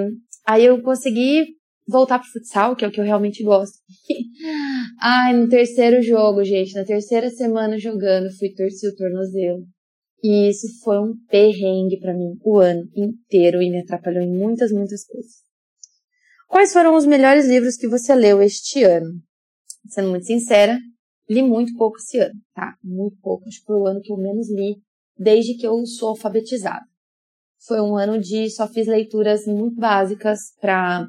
aí 0.48 0.66
eu 0.66 0.82
consegui 0.82 1.60
voltar 1.88 2.20
pro 2.20 2.30
futsal, 2.32 2.76
que 2.76 2.86
é 2.86 2.88
o 2.88 2.92
que 2.92 3.00
eu 3.00 3.06
realmente 3.06 3.44
gosto. 3.44 3.78
Ai, 5.02 5.34
no 5.34 5.50
terceiro 5.50 6.02
jogo, 6.02 6.44
gente, 6.44 6.76
na 6.76 6.86
terceira 6.86 7.30
semana 7.30 7.80
jogando, 7.80 8.32
fui 8.38 8.54
torcer 8.54 8.92
o 8.92 8.96
tornozelo. 8.96 9.66
E 10.24 10.50
isso 10.50 10.68
foi 10.84 11.00
um 11.00 11.14
perrengue 11.30 12.00
para 12.00 12.14
mim 12.14 12.38
o 12.44 12.58
ano 12.60 12.84
inteiro 12.96 13.62
e 13.62 13.70
me 13.70 13.80
atrapalhou 13.80 14.22
em 14.22 14.32
muitas, 14.32 14.72
muitas 14.72 15.06
coisas. 15.06 15.32
Quais 16.48 16.74
foram 16.74 16.96
os 16.96 17.06
melhores 17.06 17.48
livros 17.48 17.76
que 17.76 17.88
você 17.88 18.14
leu 18.16 18.42
este 18.42 18.84
ano? 18.84 19.12
Sendo 19.88 20.10
muito 20.10 20.26
sincera, 20.26 20.78
li 21.30 21.42
muito 21.44 21.76
pouco 21.76 21.98
esse 21.98 22.18
ano, 22.18 22.40
tá? 22.54 22.76
Muito 22.84 23.18
pouco. 23.22 23.48
Acho 23.48 23.60
que 23.60 23.66
foi 23.66 23.76
o 23.76 23.88
ano 23.88 24.02
que 24.02 24.12
eu 24.12 24.18
menos 24.18 24.50
li 24.50 24.78
desde 25.18 25.56
que 25.56 25.68
eu 25.68 25.86
sou 25.86 26.10
alfabetizada. 26.10 26.86
Foi 27.66 27.82
um 27.82 27.98
ano 27.98 28.20
de 28.20 28.50
só 28.50 28.68
fiz 28.68 28.88
leituras 28.88 29.46
muito 29.46 29.76
básicas 29.76 30.40
para 30.62 31.06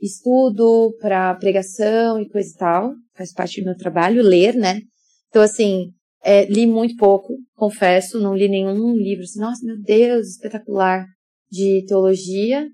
estudo, 0.00 0.96
para 1.00 1.34
pregação 1.36 2.20
e 2.20 2.28
coisa 2.28 2.50
e 2.50 2.58
tal. 2.58 2.92
Faz 3.14 3.32
parte 3.32 3.60
do 3.60 3.66
meu 3.66 3.76
trabalho 3.76 4.22
ler, 4.22 4.54
né? 4.54 4.80
Então 5.28 5.40
assim, 5.40 5.92
é, 6.24 6.44
li 6.46 6.66
muito 6.66 6.96
pouco, 6.96 7.34
confesso, 7.54 8.20
não 8.20 8.34
li 8.34 8.48
nenhum 8.48 8.96
livro 8.96 9.22
assim, 9.22 9.40
nossa, 9.40 9.64
meu 9.64 9.80
Deus, 9.80 10.28
espetacular, 10.28 11.06
de 11.50 11.84
teologia, 11.86 12.66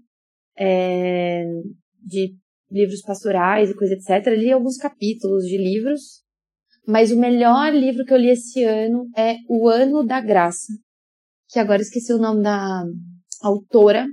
é, 0.57 1.45
de 2.03 2.35
livros 2.71 3.03
pastorais 3.03 3.71
e 3.71 3.75
coisa 3.75 3.95
etc. 3.95 4.27
Li 4.33 4.53
alguns 4.53 4.77
capítulos 4.77 5.45
de 5.45 5.57
livros, 5.57 6.23
mas 6.89 7.13
o 7.13 7.21
melhor 7.21 7.71
livro 7.75 8.03
que 8.03 8.15
eu 8.15 8.17
li 8.17 8.31
esse 8.31 8.65
ano 8.65 9.11
é 9.15 9.37
O 9.47 9.69
Ano 9.69 10.03
da 10.07 10.23
Graça, 10.23 10.73
que 11.51 11.59
agora 11.59 11.83
esqueci 11.83 12.15
o 12.15 12.19
nome 12.19 12.43
da 12.43 12.83
autora, 13.43 14.07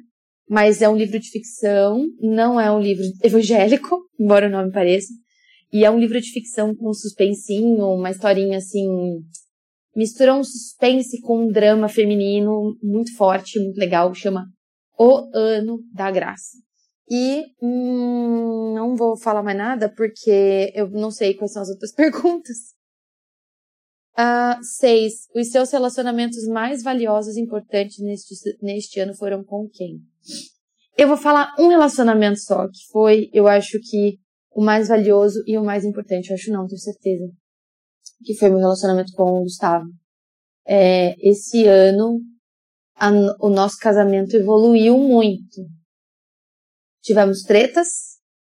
mas 0.50 0.82
é 0.82 0.90
um 0.90 0.98
livro 0.98 1.18
de 1.18 1.30
ficção, 1.30 2.06
não 2.20 2.60
é 2.60 2.70
um 2.70 2.82
livro 2.82 3.06
evangélico, 3.24 3.98
embora 4.20 4.48
o 4.48 4.52
nome 4.52 4.74
pareça. 4.74 5.14
E 5.72 5.86
é 5.86 5.90
um 5.90 5.98
livro 5.98 6.20
de 6.20 6.30
ficção 6.30 6.76
com 6.76 6.90
um 6.90 6.94
suspensinho, 6.94 7.86
uma 7.86 8.12
historinha 8.12 8.58
assim. 8.58 8.86
Mistura 9.96 10.36
um 10.36 10.44
suspense 10.44 11.22
com 11.22 11.46
um 11.46 11.48
drama 11.48 11.88
feminino 11.88 12.78
muito 12.84 13.16
forte, 13.16 13.58
muito 13.58 13.78
legal, 13.78 14.14
chama 14.14 14.48
O 15.00 15.30
Ano 15.34 15.80
da 15.94 16.12
Graça. 16.12 16.58
E 17.10 17.44
hum, 17.62 18.74
não 18.74 18.96
vou 18.96 19.16
falar 19.18 19.44
mais 19.44 19.58
nada 19.58 19.90
porque 19.90 20.72
eu 20.74 20.90
não 20.90 21.12
sei 21.12 21.36
quais 21.36 21.54
são 21.54 21.62
as 21.62 21.70
outras 21.70 21.94
perguntas. 21.96 22.76
Uh, 24.18 24.64
seis. 24.64 25.28
Os 25.36 25.50
seus 25.50 25.72
relacionamentos 25.72 26.48
mais 26.48 26.82
valiosos 26.82 27.36
e 27.36 27.42
importantes 27.42 28.00
neste, 28.00 28.34
neste 28.62 29.00
ano 29.00 29.14
foram 29.14 29.44
com 29.44 29.68
quem? 29.68 30.00
Eu 30.98 31.10
vou 31.10 31.18
falar 31.18 31.54
um 31.60 31.68
relacionamento 31.68 32.40
só, 32.40 32.68
que 32.68 32.80
foi, 32.92 33.30
eu 33.34 33.48
acho 33.48 33.78
que 33.82 34.18
o 34.52 34.64
mais 34.64 34.88
valioso 34.88 35.44
e 35.46 35.58
o 35.58 35.64
mais 35.64 35.84
importante, 35.84 36.30
eu 36.30 36.36
acho 36.36 36.50
não, 36.50 36.66
tenho 36.66 36.80
certeza, 36.80 37.30
que 38.24 38.34
foi 38.36 38.50
meu 38.50 38.60
relacionamento 38.60 39.12
com 39.14 39.24
o 39.24 39.44
Gustavo. 39.44 39.86
É, 40.66 41.14
esse 41.20 41.68
ano, 41.68 42.22
a, 42.96 43.12
o 43.42 43.50
nosso 43.50 43.76
casamento 43.78 44.38
evoluiu 44.38 44.98
muito. 44.98 45.62
Tivemos 47.06 47.44
tretas, 47.44 47.88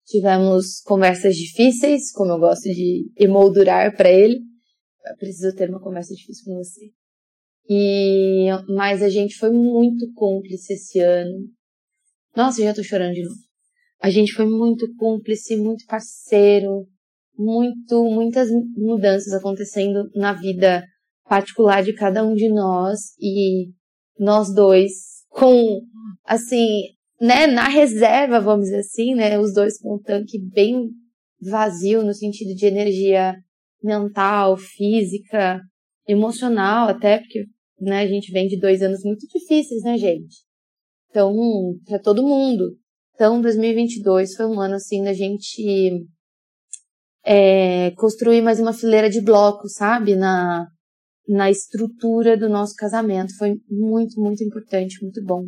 tivemos 0.05 0.79
conversas 0.85 1.35
difíceis, 1.35 2.09
como 2.13 2.31
eu 2.31 2.39
gosto 2.39 2.69
de 2.69 3.11
emoldurar 3.17 3.93
para 3.97 4.09
ele. 4.09 4.39
Eu 5.05 5.17
preciso 5.17 5.53
ter 5.53 5.69
uma 5.69 5.81
conversa 5.81 6.15
difícil 6.15 6.45
com 6.45 6.55
você. 6.55 6.89
E, 7.69 8.47
mas 8.73 9.03
a 9.03 9.09
gente 9.09 9.35
foi 9.35 9.51
muito 9.51 10.09
cúmplice 10.13 10.71
esse 10.71 11.01
ano. 11.01 11.49
Nossa, 12.33 12.63
já 12.63 12.73
tô 12.73 12.81
chorando 12.81 13.15
de 13.15 13.23
novo. 13.23 13.35
A 14.01 14.09
gente 14.09 14.31
foi 14.31 14.45
muito 14.45 14.87
cúmplice, 14.95 15.57
muito 15.57 15.85
parceiro, 15.85 16.87
muito, 17.37 18.05
muitas 18.05 18.47
mudanças 18.77 19.33
acontecendo 19.33 20.09
na 20.15 20.31
vida 20.31 20.81
particular 21.27 21.83
de 21.83 21.93
cada 21.93 22.25
um 22.25 22.33
de 22.33 22.47
nós 22.47 23.17
e 23.19 23.73
nós 24.17 24.53
dois 24.55 24.91
com, 25.27 25.81
assim, 26.23 26.94
né, 27.19 27.47
na 27.47 27.67
reserva, 27.67 28.39
vamos 28.39 28.65
dizer 28.65 28.79
assim, 28.79 29.15
né, 29.15 29.39
os 29.39 29.53
dois 29.53 29.79
com 29.79 29.95
um 29.95 30.01
tanque 30.01 30.39
bem 30.39 30.89
vazio 31.41 32.03
no 32.03 32.13
sentido 32.13 32.53
de 32.55 32.65
energia 32.65 33.35
mental, 33.83 34.57
física, 34.57 35.61
emocional 36.07 36.89
até, 36.89 37.19
porque, 37.19 37.45
né, 37.79 38.01
a 38.01 38.07
gente 38.07 38.31
vem 38.31 38.47
de 38.47 38.59
dois 38.59 38.81
anos 38.81 39.03
muito 39.03 39.25
difíceis, 39.27 39.83
né, 39.83 39.97
gente? 39.97 40.43
Então, 41.09 41.33
para 41.85 41.99
todo 41.99 42.27
mundo. 42.27 42.77
Então, 43.13 43.39
2022 43.39 44.35
foi 44.35 44.45
um 44.45 44.59
ano 44.59 44.75
assim 44.75 45.01
da 45.03 45.13
gente 45.13 46.05
é, 47.23 47.91
construir 47.91 48.41
mais 48.41 48.59
uma 48.59 48.73
fileira 48.73 49.09
de 49.09 49.21
blocos, 49.21 49.73
sabe? 49.73 50.15
Na, 50.15 50.67
na 51.27 51.49
estrutura 51.49 52.37
do 52.37 52.49
nosso 52.49 52.75
casamento. 52.75 53.35
Foi 53.37 53.55
muito, 53.69 54.19
muito 54.19 54.43
importante, 54.43 55.01
muito 55.01 55.23
bom. 55.23 55.45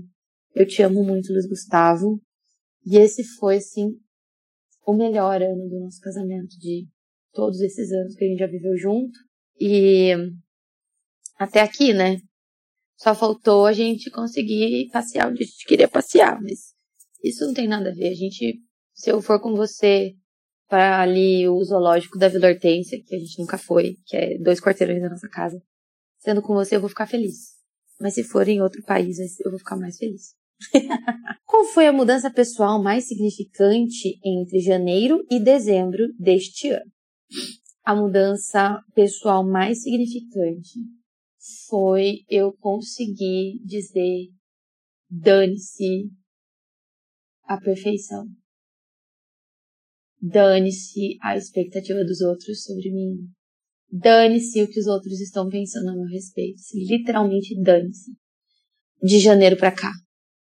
Eu 0.57 0.65
te 0.65 0.81
amo 0.81 1.03
muito, 1.03 1.31
Luiz 1.31 1.47
Gustavo. 1.47 2.19
E 2.83 2.97
esse 2.97 3.23
foi, 3.23 3.57
assim, 3.57 3.91
o 4.87 4.91
melhor 4.91 5.39
ano 5.39 5.69
do 5.69 5.79
nosso 5.79 5.99
casamento, 6.01 6.57
de 6.57 6.87
todos 7.31 7.61
esses 7.61 7.91
anos 7.91 8.15
que 8.15 8.25
a 8.25 8.27
gente 8.27 8.39
já 8.39 8.47
viveu 8.47 8.75
junto. 8.75 9.15
E 9.59 10.13
até 11.37 11.61
aqui, 11.61 11.93
né? 11.93 12.17
Só 12.97 13.13
faltou 13.13 13.67
a 13.67 13.73
gente 13.73 14.09
conseguir 14.09 14.89
passear 14.91 15.29
onde 15.29 15.43
a 15.43 15.45
gente 15.45 15.63
queria 15.67 15.87
passear, 15.87 16.41
mas 16.41 16.73
isso 17.23 17.45
não 17.45 17.53
tem 17.53 17.67
nada 17.67 17.91
a 17.91 17.93
ver. 17.93 18.09
A 18.09 18.15
gente, 18.15 18.59
se 18.95 19.11
eu 19.11 19.21
for 19.21 19.39
com 19.39 19.53
você 19.53 20.15
para 20.67 21.03
ali 21.03 21.47
o 21.47 21.63
zoológico 21.63 22.17
da 22.17 22.29
Vila 22.29 22.47
Hortência, 22.47 22.99
que 23.05 23.15
a 23.15 23.19
gente 23.19 23.37
nunca 23.37 23.59
foi, 23.59 23.95
que 24.07 24.17
é 24.17 24.39
dois 24.39 24.59
quarteirões 24.59 25.03
da 25.03 25.09
nossa 25.09 25.29
casa, 25.29 25.61
sendo 26.17 26.41
com 26.41 26.55
você 26.55 26.77
eu 26.77 26.81
vou 26.81 26.89
ficar 26.89 27.05
feliz. 27.05 27.55
Mas 28.01 28.15
se 28.15 28.23
for 28.23 28.47
em 28.47 28.59
outro 28.59 28.81
país, 28.81 29.19
eu 29.19 29.51
vou 29.51 29.59
ficar 29.59 29.75
mais 29.75 29.97
feliz. 29.97 30.36
Qual 31.45 31.65
foi 31.65 31.87
a 31.87 31.93
mudança 31.93 32.31
pessoal 32.31 32.81
mais 32.81 33.07
significante 33.07 34.19
entre 34.23 34.59
janeiro 34.59 35.23
e 35.29 35.39
dezembro 35.39 36.07
deste 36.19 36.69
ano? 36.69 36.91
A 37.83 37.95
mudança 37.95 38.81
pessoal 38.93 39.47
mais 39.47 39.83
significante 39.83 40.79
foi 41.69 42.23
eu 42.29 42.51
conseguir 42.53 43.59
dizer 43.63 44.27
dane-se 45.09 46.09
a 47.43 47.57
perfeição. 47.59 48.25
Dane-se 50.19 51.17
a 51.21 51.37
expectativa 51.37 52.03
dos 52.03 52.21
outros 52.21 52.63
sobre 52.63 52.91
mim. 52.91 53.29
Dane-se 53.89 54.61
o 54.63 54.67
que 54.67 54.79
os 54.79 54.87
outros 54.87 55.21
estão 55.21 55.47
pensando 55.47 55.89
a 55.89 55.95
meu 55.95 56.07
respeito. 56.07 56.59
Literalmente 56.73 57.57
dane-se. 57.61 58.11
De 59.01 59.19
janeiro 59.19 59.55
para 59.55 59.71
cá. 59.71 59.91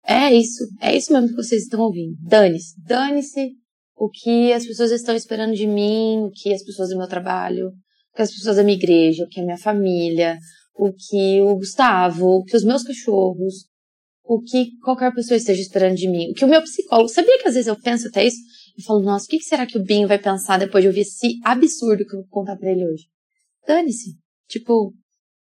É 0.07 0.33
isso. 0.33 0.63
É 0.81 0.95
isso 0.95 1.11
mesmo 1.11 1.29
que 1.29 1.35
vocês 1.35 1.63
estão 1.63 1.81
ouvindo. 1.81 2.15
Dane-se. 2.21 2.81
Dane-se 2.81 3.51
o 3.95 4.09
que 4.09 4.53
as 4.53 4.65
pessoas 4.65 4.91
estão 4.91 5.15
esperando 5.15 5.53
de 5.53 5.67
mim, 5.67 6.19
o 6.19 6.31
que 6.31 6.53
as 6.53 6.63
pessoas 6.63 6.89
do 6.89 6.97
meu 6.97 7.07
trabalho, 7.07 7.67
o 7.67 8.15
que 8.15 8.21
as 8.21 8.31
pessoas 8.31 8.55
da 8.55 8.63
minha 8.63 8.77
igreja, 8.77 9.23
o 9.23 9.27
que 9.27 9.41
a 9.41 9.43
minha 9.43 9.57
família, 9.57 10.37
o 10.73 10.93
que 10.93 11.41
o 11.41 11.55
Gustavo, 11.55 12.37
o 12.37 12.43
que 12.45 12.55
os 12.55 12.63
meus 12.63 12.83
cachorros, 12.83 13.65
o 14.23 14.41
que 14.41 14.77
qualquer 14.83 15.13
pessoa 15.13 15.35
esteja 15.37 15.61
esperando 15.61 15.95
de 15.95 16.09
mim. 16.09 16.31
O 16.31 16.33
que 16.33 16.45
o 16.45 16.47
meu 16.47 16.61
psicólogo. 16.61 17.09
Sabia 17.09 17.37
que 17.39 17.47
às 17.47 17.55
vezes 17.55 17.67
eu 17.67 17.75
penso 17.75 18.07
até 18.07 18.25
isso? 18.25 18.37
Eu 18.77 18.83
falo, 18.85 19.01
nossa, 19.01 19.25
o 19.25 19.27
que 19.27 19.41
será 19.41 19.65
que 19.65 19.77
o 19.77 19.83
Binho 19.83 20.07
vai 20.07 20.19
pensar 20.19 20.57
depois 20.57 20.83
de 20.83 20.87
ouvir 20.87 21.01
esse 21.01 21.39
absurdo 21.43 22.05
que 22.05 22.15
eu 22.15 22.19
vou 22.19 22.29
contar 22.29 22.55
pra 22.55 22.71
ele 22.71 22.85
hoje? 22.85 23.05
Dane-se. 23.67 24.15
Tipo, 24.47 24.93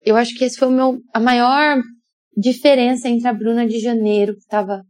eu 0.03 0.17
acho 0.17 0.35
que 0.35 0.45
esse 0.45 0.57
foi 0.57 0.69
o 0.69 0.73
meu, 0.73 0.99
a 1.13 1.21
maior 1.21 1.81
diferença 2.37 3.09
entre 3.09 3.27
a 3.27 3.33
Bruna 3.33 3.67
de 3.67 3.79
janeiro, 3.81 4.37
que 4.37 4.47
tava 4.47 4.83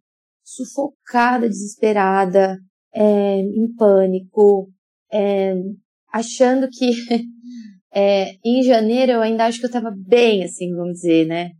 sufocada, 0.45 1.49
desesperada, 1.49 2.59
é, 2.95 3.41
em 3.41 3.75
pânico, 3.75 4.69
é, 5.13 5.55
achando 6.13 6.69
que 6.69 6.91
é, 7.93 8.33
em 8.45 8.63
janeiro 8.63 9.13
eu 9.13 9.23
ainda 9.23 9.47
acho 9.47 9.61
que 9.61 9.67
eu 9.67 9.71
tava 9.71 9.93
bem, 9.97 10.45
assim, 10.45 10.75
vamos 10.75 10.95
dizer, 10.95 11.27
né? 11.27 11.51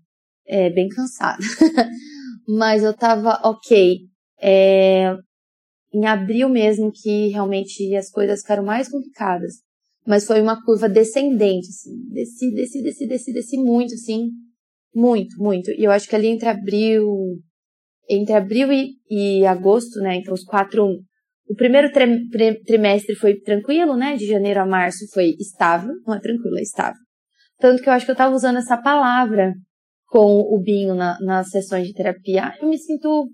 É, 0.47 0.71
bem 0.71 0.89
cansada. 0.89 1.39
mas 2.49 2.83
eu 2.83 2.95
tava 2.95 3.41
ok. 3.45 3.99
É, 4.41 5.17
em 5.93 6.07
abril 6.07 6.49
mesmo 6.49 6.93
que 6.93 7.29
realmente 7.29 7.95
as 7.97 8.11
coisas 8.11 8.41
ficaram 8.41 8.65
mais 8.65 8.89
complicadas. 8.89 9.55
Mas 10.07 10.25
foi 10.25 10.41
uma 10.41 10.63
curva 10.65 10.89
descendente, 10.89 11.69
assim. 11.69 12.09
Desci, 12.11 12.55
desci, 12.55 12.83
desci, 12.83 13.09
desci, 13.09 13.33
desci 13.33 13.57
muito, 13.57 13.93
assim. 13.95 14.29
Muito, 14.97 15.37
muito. 15.39 15.71
E 15.73 15.85
eu 15.85 15.91
acho 15.91 16.09
que 16.09 16.17
ali 16.17 16.29
entre 16.29 16.49
abril, 16.49 17.07
entre 18.09 18.33
abril 18.33 18.73
e, 18.73 18.95
e 19.11 19.45
agosto, 19.45 20.01
né? 20.01 20.17
Então 20.17 20.33
os 20.33 20.43
quatro, 20.43 20.87
o 21.47 21.55
primeiro 21.55 21.93
tri, 21.93 22.27
tri, 22.31 22.63
trimestre 22.63 23.15
foi 23.15 23.39
tranquilo, 23.39 23.95
né? 23.95 24.17
De 24.17 24.27
janeiro 24.27 24.59
a 24.59 24.65
março 24.67 25.05
foi 25.13 25.35
estável. 25.39 25.93
Não 26.07 26.15
é 26.15 26.19
tranquilo, 26.19 26.59
é 26.59 26.63
estável. 26.63 26.99
Tanto 27.59 27.83
que 27.83 27.91
eu 27.91 27.93
acho 27.93 28.07
que 28.07 28.13
eu 28.13 28.17
tava 28.17 28.35
usando 28.35 28.57
essa 28.57 28.79
palavra 28.79 29.53
com 30.07 30.41
o 30.41 30.59
Binho 30.63 30.95
na, 30.95 31.19
nas 31.21 31.51
sessões 31.51 31.87
de 31.87 31.93
terapia, 31.93 32.55
eu 32.63 32.69
me 32.69 32.79
sinto 32.79 33.29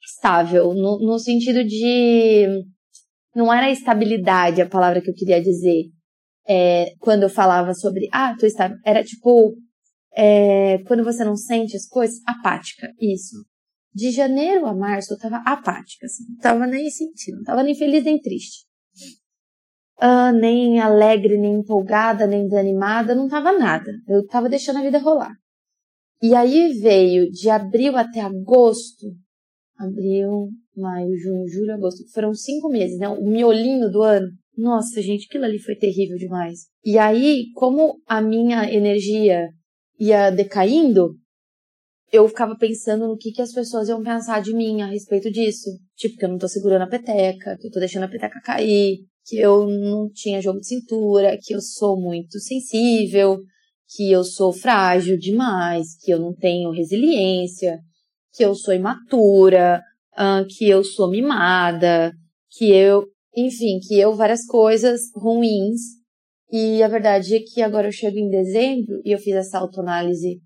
estável, 0.00 0.72
no, 0.72 1.00
no 1.00 1.18
sentido 1.18 1.64
de. 1.64 2.46
Não 3.34 3.52
era 3.52 3.72
estabilidade 3.72 4.62
a 4.62 4.68
palavra 4.68 5.00
que 5.00 5.10
eu 5.10 5.14
queria 5.14 5.42
dizer. 5.42 5.86
É, 6.46 6.92
quando 7.00 7.24
eu 7.24 7.28
falava 7.28 7.74
sobre, 7.74 8.08
ah, 8.12 8.36
tô 8.38 8.46
estável. 8.46 8.76
Era 8.86 9.02
tipo, 9.02 9.56
é, 10.14 10.78
quando 10.86 11.04
você 11.04 11.24
não 11.24 11.36
sente 11.36 11.76
as 11.76 11.86
coisas, 11.86 12.20
apática. 12.26 12.92
Isso. 13.00 13.36
De 13.94 14.10
janeiro 14.10 14.66
a 14.66 14.74
março 14.74 15.12
eu 15.12 15.18
tava 15.18 15.42
apática, 15.46 16.06
assim. 16.06 16.24
Não 16.28 16.38
tava 16.38 16.66
nem 16.66 16.90
sentindo. 16.90 17.38
Não 17.38 17.44
tava 17.44 17.62
nem 17.62 17.74
feliz 17.74 18.04
nem 18.04 18.20
triste. 18.20 18.66
Uh, 20.00 20.32
nem 20.38 20.80
alegre, 20.80 21.38
nem 21.38 21.60
empolgada, 21.60 22.26
nem 22.26 22.44
desanimada. 22.44 23.14
Não 23.14 23.28
tava 23.28 23.52
nada. 23.52 23.92
Eu 24.08 24.26
tava 24.26 24.48
deixando 24.48 24.78
a 24.78 24.82
vida 24.82 24.98
rolar. 24.98 25.34
E 26.22 26.34
aí 26.34 26.78
veio 26.80 27.30
de 27.30 27.50
abril 27.50 27.96
até 27.96 28.20
agosto. 28.20 29.06
Abril, 29.78 30.50
maio, 30.76 31.16
junho, 31.16 31.48
julho, 31.48 31.74
agosto. 31.74 32.04
Foram 32.12 32.32
cinco 32.32 32.68
meses, 32.68 32.98
né? 32.98 33.08
O 33.08 33.24
miolinho 33.24 33.90
do 33.90 34.02
ano. 34.02 34.28
Nossa, 34.56 35.00
gente, 35.00 35.26
aquilo 35.26 35.44
ali 35.44 35.58
foi 35.58 35.74
terrível 35.76 36.16
demais. 36.16 36.66
E 36.84 36.98
aí, 36.98 37.46
como 37.54 38.00
a 38.06 38.20
minha 38.20 38.70
energia 38.72 39.48
ia 40.02 40.30
decaindo, 40.30 41.14
eu 42.10 42.28
ficava 42.28 42.56
pensando 42.56 43.06
no 43.06 43.16
que, 43.16 43.30
que 43.30 43.40
as 43.40 43.52
pessoas 43.52 43.88
iam 43.88 44.02
pensar 44.02 44.42
de 44.42 44.54
mim 44.54 44.82
a 44.82 44.86
respeito 44.86 45.30
disso. 45.30 45.70
Tipo, 45.96 46.18
que 46.18 46.24
eu 46.24 46.28
não 46.28 46.38
tô 46.38 46.48
segurando 46.48 46.82
a 46.82 46.88
peteca, 46.88 47.56
que 47.58 47.68
eu 47.68 47.70
tô 47.70 47.78
deixando 47.78 48.04
a 48.04 48.08
peteca 48.08 48.40
cair, 48.40 48.98
que 49.24 49.38
eu 49.38 49.66
não 49.66 50.10
tinha 50.12 50.42
jogo 50.42 50.60
de 50.60 50.66
cintura, 50.66 51.38
que 51.40 51.54
eu 51.54 51.60
sou 51.60 51.98
muito 51.98 52.38
sensível, 52.40 53.38
que 53.88 54.10
eu 54.10 54.24
sou 54.24 54.52
frágil 54.52 55.16
demais, 55.16 55.96
que 56.02 56.10
eu 56.10 56.18
não 56.18 56.34
tenho 56.34 56.70
resiliência, 56.70 57.78
que 58.34 58.44
eu 58.44 58.54
sou 58.54 58.74
imatura, 58.74 59.80
que 60.56 60.68
eu 60.68 60.82
sou 60.82 61.08
mimada, 61.08 62.12
que 62.50 62.70
eu, 62.70 63.06
enfim, 63.36 63.78
que 63.80 63.98
eu 63.98 64.14
várias 64.14 64.44
coisas 64.44 65.00
ruins 65.14 66.01
e 66.52 66.82
a 66.82 66.88
verdade 66.88 67.34
é 67.34 67.40
que 67.40 67.62
agora 67.62 67.88
eu 67.88 67.92
chego 67.92 68.18
em 68.18 68.28
dezembro 68.28 69.00
e 69.06 69.10
eu 69.14 69.18
fiz 69.18 69.34
essa 69.34 69.58
autoanálise 69.58 70.38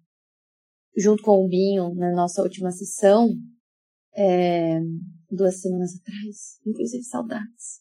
junto 0.96 1.20
com 1.22 1.44
o 1.44 1.48
Binho 1.48 1.92
na 1.96 2.12
nossa 2.12 2.40
última 2.42 2.70
sessão, 2.70 3.28
é, 4.16 4.78
duas 5.28 5.60
semanas 5.60 5.90
atrás, 6.00 6.60
inclusive 6.64 7.02
saudades. 7.02 7.80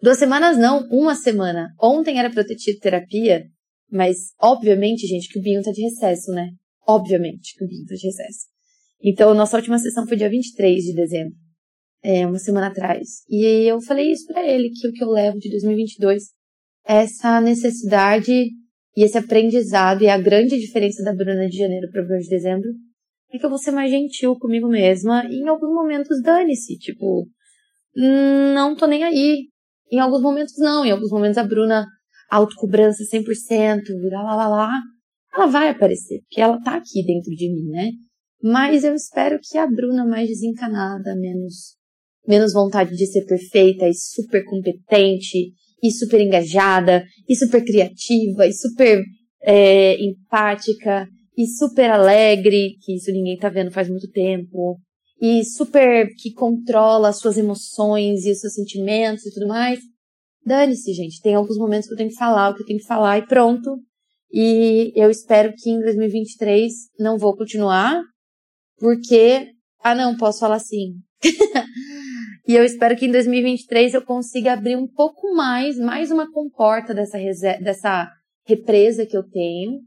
Duas 0.00 0.16
semanas 0.16 0.56
não, 0.56 0.86
uma 0.90 1.16
semana. 1.16 1.68
Ontem 1.82 2.20
era 2.20 2.30
pra 2.30 2.42
eu 2.42 2.46
ter 2.46 2.54
tido 2.54 2.78
terapia, 2.78 3.44
mas 3.90 4.32
obviamente, 4.40 5.06
gente, 5.06 5.28
que 5.28 5.38
o 5.40 5.42
Binho 5.42 5.62
tá 5.62 5.72
de 5.72 5.82
recesso, 5.82 6.30
né? 6.30 6.50
Obviamente 6.86 7.56
que 7.58 7.64
o 7.64 7.68
Binho 7.68 7.84
tá 7.84 7.96
de 7.96 8.06
recesso. 8.06 8.46
Então, 9.02 9.34
nossa 9.34 9.56
última 9.56 9.78
sessão 9.78 10.06
foi 10.06 10.16
dia 10.16 10.30
23 10.30 10.84
de 10.84 10.94
dezembro, 10.94 11.34
é, 12.00 12.24
uma 12.26 12.38
semana 12.38 12.68
atrás. 12.68 13.24
E 13.28 13.44
eu 13.68 13.80
falei 13.80 14.12
isso 14.12 14.24
para 14.26 14.46
ele, 14.46 14.70
que 14.70 14.86
o 14.86 14.92
que 14.92 15.02
eu 15.02 15.10
levo 15.10 15.38
de 15.38 15.50
2022 15.50 16.35
essa 16.86 17.40
necessidade 17.40 18.32
e 18.32 19.04
esse 19.04 19.18
aprendizado 19.18 20.02
e 20.02 20.08
a 20.08 20.16
grande 20.16 20.58
diferença 20.58 21.02
da 21.02 21.12
Bruna 21.12 21.48
de 21.48 21.58
janeiro 21.58 21.90
para 21.90 22.02
Bruna 22.02 22.20
de 22.20 22.28
dezembro 22.28 22.68
é 23.32 23.38
que 23.38 23.44
eu 23.44 23.50
vou 23.50 23.58
ser 23.58 23.72
mais 23.72 23.90
gentil 23.90 24.38
comigo 24.38 24.68
mesma 24.68 25.24
e 25.28 25.40
em 25.42 25.48
alguns 25.48 25.74
momentos 25.74 26.22
dane-se, 26.22 26.78
tipo, 26.78 27.26
não 28.54 28.76
tô 28.76 28.86
nem 28.86 29.02
aí. 29.02 29.48
Em 29.90 29.98
alguns 29.98 30.22
momentos 30.22 30.54
não, 30.58 30.84
em 30.84 30.90
alguns 30.90 31.10
momentos 31.10 31.38
a 31.38 31.44
Bruna 31.44 31.84
autocobrança 32.30 33.04
100%, 33.04 33.82
lá, 34.10 34.22
lá, 34.22 34.34
lá, 34.34 34.48
lá, 34.48 34.80
ela 35.34 35.46
vai 35.46 35.68
aparecer, 35.68 36.20
porque 36.22 36.40
ela 36.40 36.60
tá 36.60 36.76
aqui 36.76 37.04
dentro 37.04 37.30
de 37.30 37.52
mim, 37.52 37.70
né? 37.70 37.90
Mas 38.42 38.84
eu 38.84 38.94
espero 38.94 39.38
que 39.42 39.58
a 39.58 39.66
Bruna 39.66 40.04
mais 40.04 40.28
desencanada, 40.28 41.14
menos, 41.16 41.76
menos 42.26 42.52
vontade 42.52 42.96
de 42.96 43.06
ser 43.06 43.24
perfeita 43.26 43.88
e 43.88 43.94
super 43.94 44.44
competente 44.44 45.52
e 45.82 45.90
super 45.90 46.20
engajada, 46.20 47.04
e 47.28 47.36
super 47.36 47.64
criativa, 47.64 48.46
e 48.46 48.52
super 48.52 49.02
é, 49.42 49.96
empática, 50.02 51.06
e 51.36 51.46
super 51.46 51.90
alegre, 51.90 52.76
que 52.82 52.96
isso 52.96 53.12
ninguém 53.12 53.36
tá 53.36 53.48
vendo 53.48 53.70
faz 53.70 53.88
muito 53.88 54.10
tempo, 54.10 54.78
e 55.20 55.44
super 55.44 56.08
que 56.16 56.32
controla 56.32 57.08
as 57.08 57.18
suas 57.18 57.36
emoções 57.36 58.24
e 58.24 58.32
os 58.32 58.40
seus 58.40 58.54
sentimentos 58.54 59.24
e 59.26 59.32
tudo 59.32 59.46
mais. 59.46 59.80
Dane-se, 60.44 60.92
gente. 60.92 61.20
Tem 61.20 61.34
alguns 61.34 61.58
momentos 61.58 61.88
que 61.88 61.94
eu 61.94 61.98
tenho 61.98 62.10
que 62.10 62.16
falar 62.16 62.50
o 62.50 62.54
que 62.54 62.62
eu 62.62 62.66
tenho 62.66 62.78
que 62.78 62.86
falar 62.86 63.18
e 63.18 63.26
pronto. 63.26 63.78
E 64.30 64.92
eu 64.94 65.10
espero 65.10 65.52
que 65.56 65.70
em 65.70 65.80
2023 65.80 66.72
não 66.98 67.18
vou 67.18 67.36
continuar, 67.36 68.00
porque. 68.78 69.48
Ah, 69.82 69.94
não, 69.94 70.16
posso 70.16 70.40
falar 70.40 70.56
assim. 70.56 70.94
E 72.46 72.54
eu 72.54 72.64
espero 72.64 72.96
que 72.96 73.06
em 73.06 73.10
2023 73.10 73.94
eu 73.94 74.04
consiga 74.04 74.52
abrir 74.52 74.76
um 74.76 74.86
pouco 74.86 75.34
mais, 75.34 75.76
mais 75.76 76.12
uma 76.12 76.30
comporta 76.30 76.94
dessa, 76.94 77.18
dessa 77.58 78.08
represa 78.44 79.04
que 79.04 79.16
eu 79.16 79.28
tenho. 79.28 79.80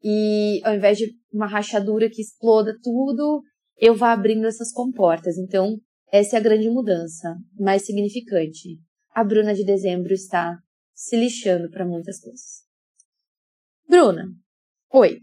E 0.00 0.60
ao 0.64 0.74
invés 0.74 0.96
de 0.96 1.10
uma 1.32 1.46
rachadura 1.46 2.08
que 2.08 2.22
exploda 2.22 2.72
tudo, 2.80 3.42
eu 3.76 3.96
vá 3.96 4.12
abrindo 4.12 4.46
essas 4.46 4.70
comportas. 4.72 5.36
Então, 5.36 5.76
essa 6.12 6.36
é 6.36 6.38
a 6.38 6.42
grande 6.42 6.70
mudança, 6.70 7.34
mais 7.58 7.84
significante. 7.84 8.78
A 9.12 9.24
Bruna 9.24 9.52
de 9.52 9.64
dezembro 9.64 10.12
está 10.12 10.56
se 10.94 11.16
lixando 11.16 11.68
para 11.68 11.84
muitas 11.84 12.20
coisas. 12.20 12.62
Bruna, 13.88 14.28
8. 14.92 15.20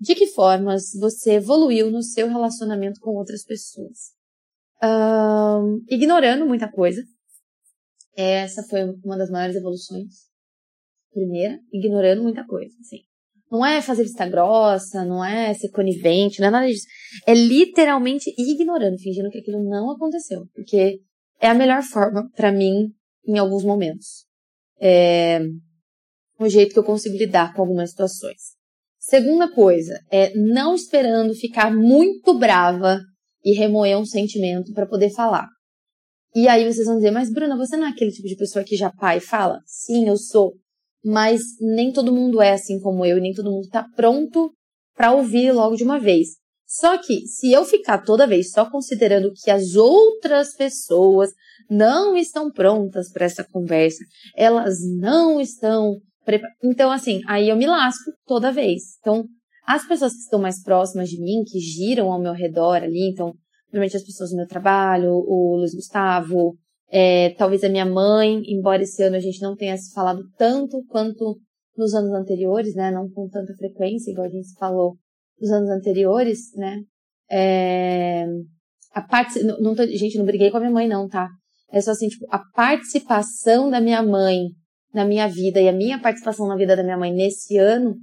De 0.00 0.14
que 0.14 0.26
formas 0.28 0.92
você 0.98 1.32
evoluiu 1.32 1.90
no 1.90 2.02
seu 2.02 2.28
relacionamento 2.28 2.98
com 3.00 3.10
outras 3.10 3.44
pessoas? 3.44 4.18
Um, 4.82 5.84
ignorando 5.88 6.46
muita 6.46 6.70
coisa. 6.70 7.02
Essa 8.16 8.62
foi 8.62 8.82
uma 9.04 9.16
das 9.16 9.30
maiores 9.30 9.56
evoluções. 9.56 10.28
Primeira, 11.12 11.58
ignorando 11.72 12.22
muita 12.22 12.46
coisa, 12.46 12.74
assim. 12.80 12.98
Não 13.50 13.66
é 13.66 13.82
fazer 13.82 14.04
vista 14.04 14.28
grossa, 14.28 15.04
não 15.04 15.24
é 15.24 15.52
ser 15.54 15.70
conivente, 15.70 16.40
não 16.40 16.48
é 16.48 16.50
nada 16.50 16.66
disso. 16.66 16.86
É 17.26 17.34
literalmente 17.34 18.32
ignorando, 18.38 18.98
fingindo 18.98 19.30
que 19.30 19.38
aquilo 19.38 19.62
não 19.68 19.90
aconteceu. 19.90 20.46
Porque 20.54 21.00
é 21.40 21.48
a 21.48 21.54
melhor 21.54 21.82
forma, 21.82 22.30
para 22.36 22.52
mim, 22.52 22.92
em 23.26 23.38
alguns 23.38 23.64
momentos. 23.64 24.24
É 24.80 25.40
o 26.40 26.48
jeito 26.48 26.72
que 26.72 26.78
eu 26.78 26.84
consigo 26.84 27.16
lidar 27.18 27.52
com 27.52 27.60
algumas 27.60 27.90
situações. 27.90 28.56
Segunda 28.98 29.52
coisa, 29.52 30.00
é 30.10 30.32
não 30.34 30.74
esperando 30.74 31.34
ficar 31.34 31.70
muito 31.74 32.38
brava 32.38 32.98
e 33.44 33.54
remoer 33.54 33.98
um 33.98 34.04
sentimento 34.04 34.72
para 34.72 34.86
poder 34.86 35.10
falar. 35.10 35.48
E 36.34 36.46
aí 36.46 36.64
vocês 36.64 36.86
vão 36.86 36.96
dizer, 36.96 37.10
mas 37.10 37.32
Bruna, 37.32 37.56
você 37.56 37.76
não 37.76 37.86
é 37.86 37.90
aquele 37.90 38.12
tipo 38.12 38.28
de 38.28 38.36
pessoa 38.36 38.64
que 38.64 38.76
já 38.76 38.90
pai 38.90 39.18
fala? 39.18 39.60
Sim, 39.66 40.08
eu 40.08 40.16
sou. 40.16 40.54
Mas 41.04 41.40
nem 41.60 41.92
todo 41.92 42.14
mundo 42.14 42.40
é 42.40 42.52
assim 42.52 42.78
como 42.78 43.04
eu 43.04 43.18
e 43.18 43.20
nem 43.20 43.32
todo 43.32 43.50
mundo 43.50 43.64
está 43.64 43.84
pronto 43.96 44.52
para 44.94 45.12
ouvir 45.12 45.50
logo 45.52 45.76
de 45.76 45.82
uma 45.82 45.98
vez. 45.98 46.28
Só 46.66 46.98
que 46.98 47.26
se 47.26 47.50
eu 47.50 47.64
ficar 47.64 47.98
toda 47.98 48.28
vez 48.28 48.52
só 48.52 48.70
considerando 48.70 49.32
que 49.34 49.50
as 49.50 49.74
outras 49.74 50.54
pessoas 50.54 51.30
não 51.68 52.16
estão 52.16 52.48
prontas 52.50 53.10
para 53.10 53.24
essa 53.24 53.42
conversa, 53.42 54.04
elas 54.36 54.78
não 55.00 55.40
estão. 55.40 55.96
Então, 56.62 56.92
assim, 56.92 57.22
aí 57.26 57.48
eu 57.48 57.56
me 57.56 57.66
lasco 57.66 58.12
toda 58.24 58.52
vez. 58.52 58.82
Então, 59.00 59.24
as 59.74 59.86
pessoas 59.86 60.12
que 60.12 60.18
estão 60.18 60.40
mais 60.40 60.60
próximas 60.62 61.08
de 61.08 61.20
mim, 61.20 61.44
que 61.46 61.60
giram 61.60 62.10
ao 62.10 62.20
meu 62.20 62.32
redor 62.32 62.82
ali, 62.82 63.08
então, 63.08 63.32
normalmente 63.72 63.96
as 63.96 64.02
pessoas 64.02 64.30
do 64.30 64.36
meu 64.36 64.46
trabalho, 64.46 65.12
o 65.12 65.56
Luiz 65.58 65.72
Gustavo, 65.72 66.56
é, 66.90 67.30
talvez 67.34 67.62
a 67.62 67.68
minha 67.68 67.86
mãe, 67.86 68.42
embora 68.46 68.82
esse 68.82 69.00
ano 69.00 69.14
a 69.14 69.20
gente 69.20 69.40
não 69.40 69.54
tenha 69.54 69.76
se 69.76 69.92
falado 69.92 70.22
tanto 70.36 70.84
quanto 70.88 71.38
nos 71.76 71.94
anos 71.94 72.10
anteriores, 72.12 72.74
né, 72.74 72.90
não 72.90 73.08
com 73.08 73.28
tanta 73.28 73.54
frequência, 73.54 74.10
igual 74.10 74.26
a 74.26 74.30
gente 74.30 74.52
falou 74.58 74.96
nos 75.40 75.50
anos 75.52 75.70
anteriores, 75.70 76.52
né, 76.56 76.82
é, 77.30 78.26
a 78.92 79.00
parte, 79.00 79.40
não, 79.44 79.56
não 79.60 79.74
tô, 79.76 79.86
gente, 79.86 80.18
não 80.18 80.24
briguei 80.24 80.50
com 80.50 80.56
a 80.56 80.60
minha 80.60 80.72
mãe 80.72 80.88
não, 80.88 81.08
tá? 81.08 81.28
É 81.70 81.80
só 81.80 81.92
assim, 81.92 82.08
tipo, 82.08 82.26
a 82.28 82.40
participação 82.56 83.70
da 83.70 83.80
minha 83.80 84.02
mãe 84.02 84.48
na 84.92 85.04
minha 85.04 85.28
vida 85.28 85.60
e 85.60 85.68
a 85.68 85.72
minha 85.72 86.00
participação 86.00 86.48
na 86.48 86.56
vida 86.56 86.74
da 86.74 86.82
minha 86.82 86.98
mãe 86.98 87.12
nesse 87.12 87.56
ano 87.56 87.94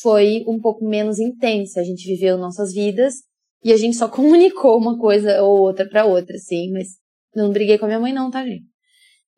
foi 0.00 0.44
um 0.46 0.58
pouco 0.58 0.88
menos 0.88 1.18
intensa. 1.18 1.80
A 1.80 1.84
gente 1.84 2.06
viveu 2.06 2.38
nossas 2.38 2.72
vidas 2.72 3.16
e 3.62 3.72
a 3.72 3.76
gente 3.76 3.96
só 3.96 4.08
comunicou 4.10 4.78
uma 4.78 4.98
coisa 4.98 5.42
ou 5.42 5.60
outra 5.60 5.88
para 5.88 6.06
outra, 6.06 6.36
assim, 6.36 6.70
mas 6.72 6.96
não 7.34 7.50
briguei 7.50 7.78
com 7.78 7.84
a 7.84 7.88
minha 7.88 8.00
mãe 8.00 8.12
não, 8.12 8.30
tá, 8.30 8.44
gente? 8.44 8.64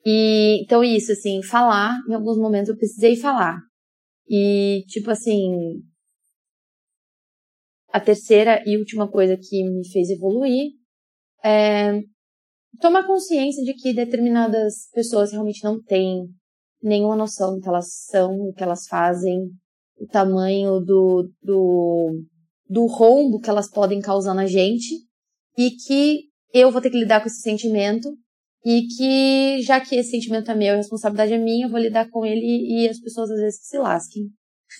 E 0.07 0.63
então 0.63 0.85
isso, 0.85 1.13
assim, 1.13 1.43
falar, 1.43 1.97
em 2.09 2.15
alguns 2.15 2.39
momentos 2.39 2.69
eu 2.69 2.77
precisei 2.77 3.17
falar. 3.17 3.59
E 4.29 4.85
tipo 4.89 5.11
assim, 5.11 5.83
a 7.93 8.01
terceira 8.01 8.63
e 8.67 8.77
última 8.77 9.11
coisa 9.11 9.37
que 9.37 9.65
me 9.65 9.89
fez 9.91 10.11
evoluir 10.11 10.73
é 11.43 12.01
tomar 12.81 13.07
consciência 13.07 13.63
de 13.65 13.75
que 13.75 13.95
determinadas 13.95 14.89
pessoas 14.93 15.33
realmente 15.33 15.63
não 15.65 15.83
têm 15.83 16.27
nenhuma 16.83 17.17
noção 17.17 17.55
do 17.55 17.61
que 17.61 17.69
elas 17.69 17.87
são, 18.07 18.37
do 18.37 18.53
que 18.53 18.63
elas 18.63 18.87
fazem, 18.87 19.51
o 19.99 20.07
tamanho 20.07 20.81
do, 20.81 21.31
do, 21.43 22.23
do 22.69 22.87
rombo 22.87 23.41
que 23.41 23.51
elas 23.51 23.71
podem 23.71 24.01
causar 24.01 24.35
na 24.35 24.47
gente 24.47 24.95
e 25.57 25.71
que 25.71 26.25
eu 26.53 26.71
vou 26.71 26.81
ter 26.81 26.91
que 26.91 26.99
lidar 26.99 27.21
com 27.21 27.27
esse 27.27 27.41
sentimento 27.41 28.09
e 28.65 28.87
que, 28.87 29.63
já 29.63 29.81
que 29.81 29.95
esse 29.97 30.11
sentimento 30.11 30.51
é 30.51 30.55
meu, 30.55 30.75
a 30.75 30.77
responsabilidade 30.77 31.33
é 31.33 31.39
minha, 31.39 31.67
eu 31.67 31.71
vou 31.71 31.79
lidar 31.79 32.09
com 32.11 32.25
ele 32.25 32.41
e 32.41 32.89
as 32.89 32.99
pessoas 32.99 33.31
às 33.31 33.39
vezes 33.39 33.61
se 33.63 33.79
lasquem. 33.79 34.31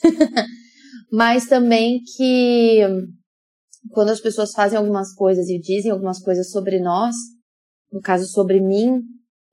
Mas 1.13 1.47
também 1.47 2.01
que 2.17 2.81
quando 3.91 4.09
as 4.09 4.21
pessoas 4.21 4.53
fazem 4.53 4.79
algumas 4.79 5.13
coisas 5.15 5.49
e 5.49 5.59
dizem 5.59 5.91
algumas 5.91 6.19
coisas 6.21 6.51
sobre 6.51 6.81
nós, 6.81 7.15
no 7.93 8.01
caso 8.01 8.27
sobre 8.27 8.61
mim, 8.61 9.03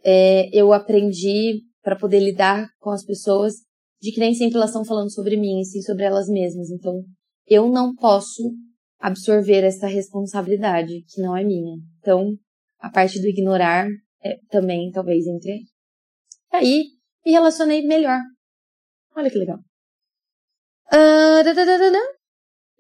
é, 0.04 0.50
eu 0.58 0.72
aprendi 0.72 1.62
para 1.84 1.96
poder 1.96 2.20
lidar 2.20 2.70
com 2.80 2.90
as 2.90 3.04
pessoas 3.04 3.56
de 4.02 4.12
que 4.12 4.20
nem 4.20 4.34
sempre 4.34 4.58
elas 4.58 4.72
estão 4.72 4.84
falando 4.84 5.12
sobre 5.12 5.38
mim, 5.38 5.60
e 5.60 5.66
sim 5.66 5.82
sobre 5.82 6.04
elas 6.04 6.28
mesmas. 6.28 6.70
Então, 6.72 7.04
eu 7.48 7.70
não 7.70 7.94
posso 7.96 8.52
absorver 9.00 9.64
essa 9.64 9.88
responsabilidade 9.88 11.04
que 11.08 11.22
não 11.22 11.36
é 11.38 11.44
minha. 11.44 11.78
Então, 12.00 12.36
a 12.80 12.90
parte 12.90 13.20
do 13.22 13.28
ignorar 13.28 13.88
é, 14.24 14.38
também 14.50 14.92
talvez 14.92 15.26
entre 15.28 15.52
aí. 15.52 15.64
Aí, 16.52 16.84
me 17.26 17.32
relacionei 17.32 17.86
melhor. 17.86 18.20
Olha 19.16 19.30
que 19.30 19.38
legal. 19.38 19.60
Uh, 20.92 21.44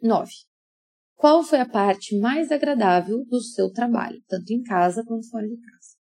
Nove. 0.01 0.31
Qual 1.15 1.43
foi 1.43 1.59
a 1.59 1.69
parte 1.69 2.17
mais 2.17 2.51
agradável 2.51 3.23
do 3.25 3.39
seu 3.39 3.71
trabalho, 3.71 4.19
tanto 4.27 4.51
em 4.51 4.63
casa 4.63 5.03
quanto 5.05 5.29
fora 5.29 5.47
de 5.47 5.55
casa? 5.55 5.95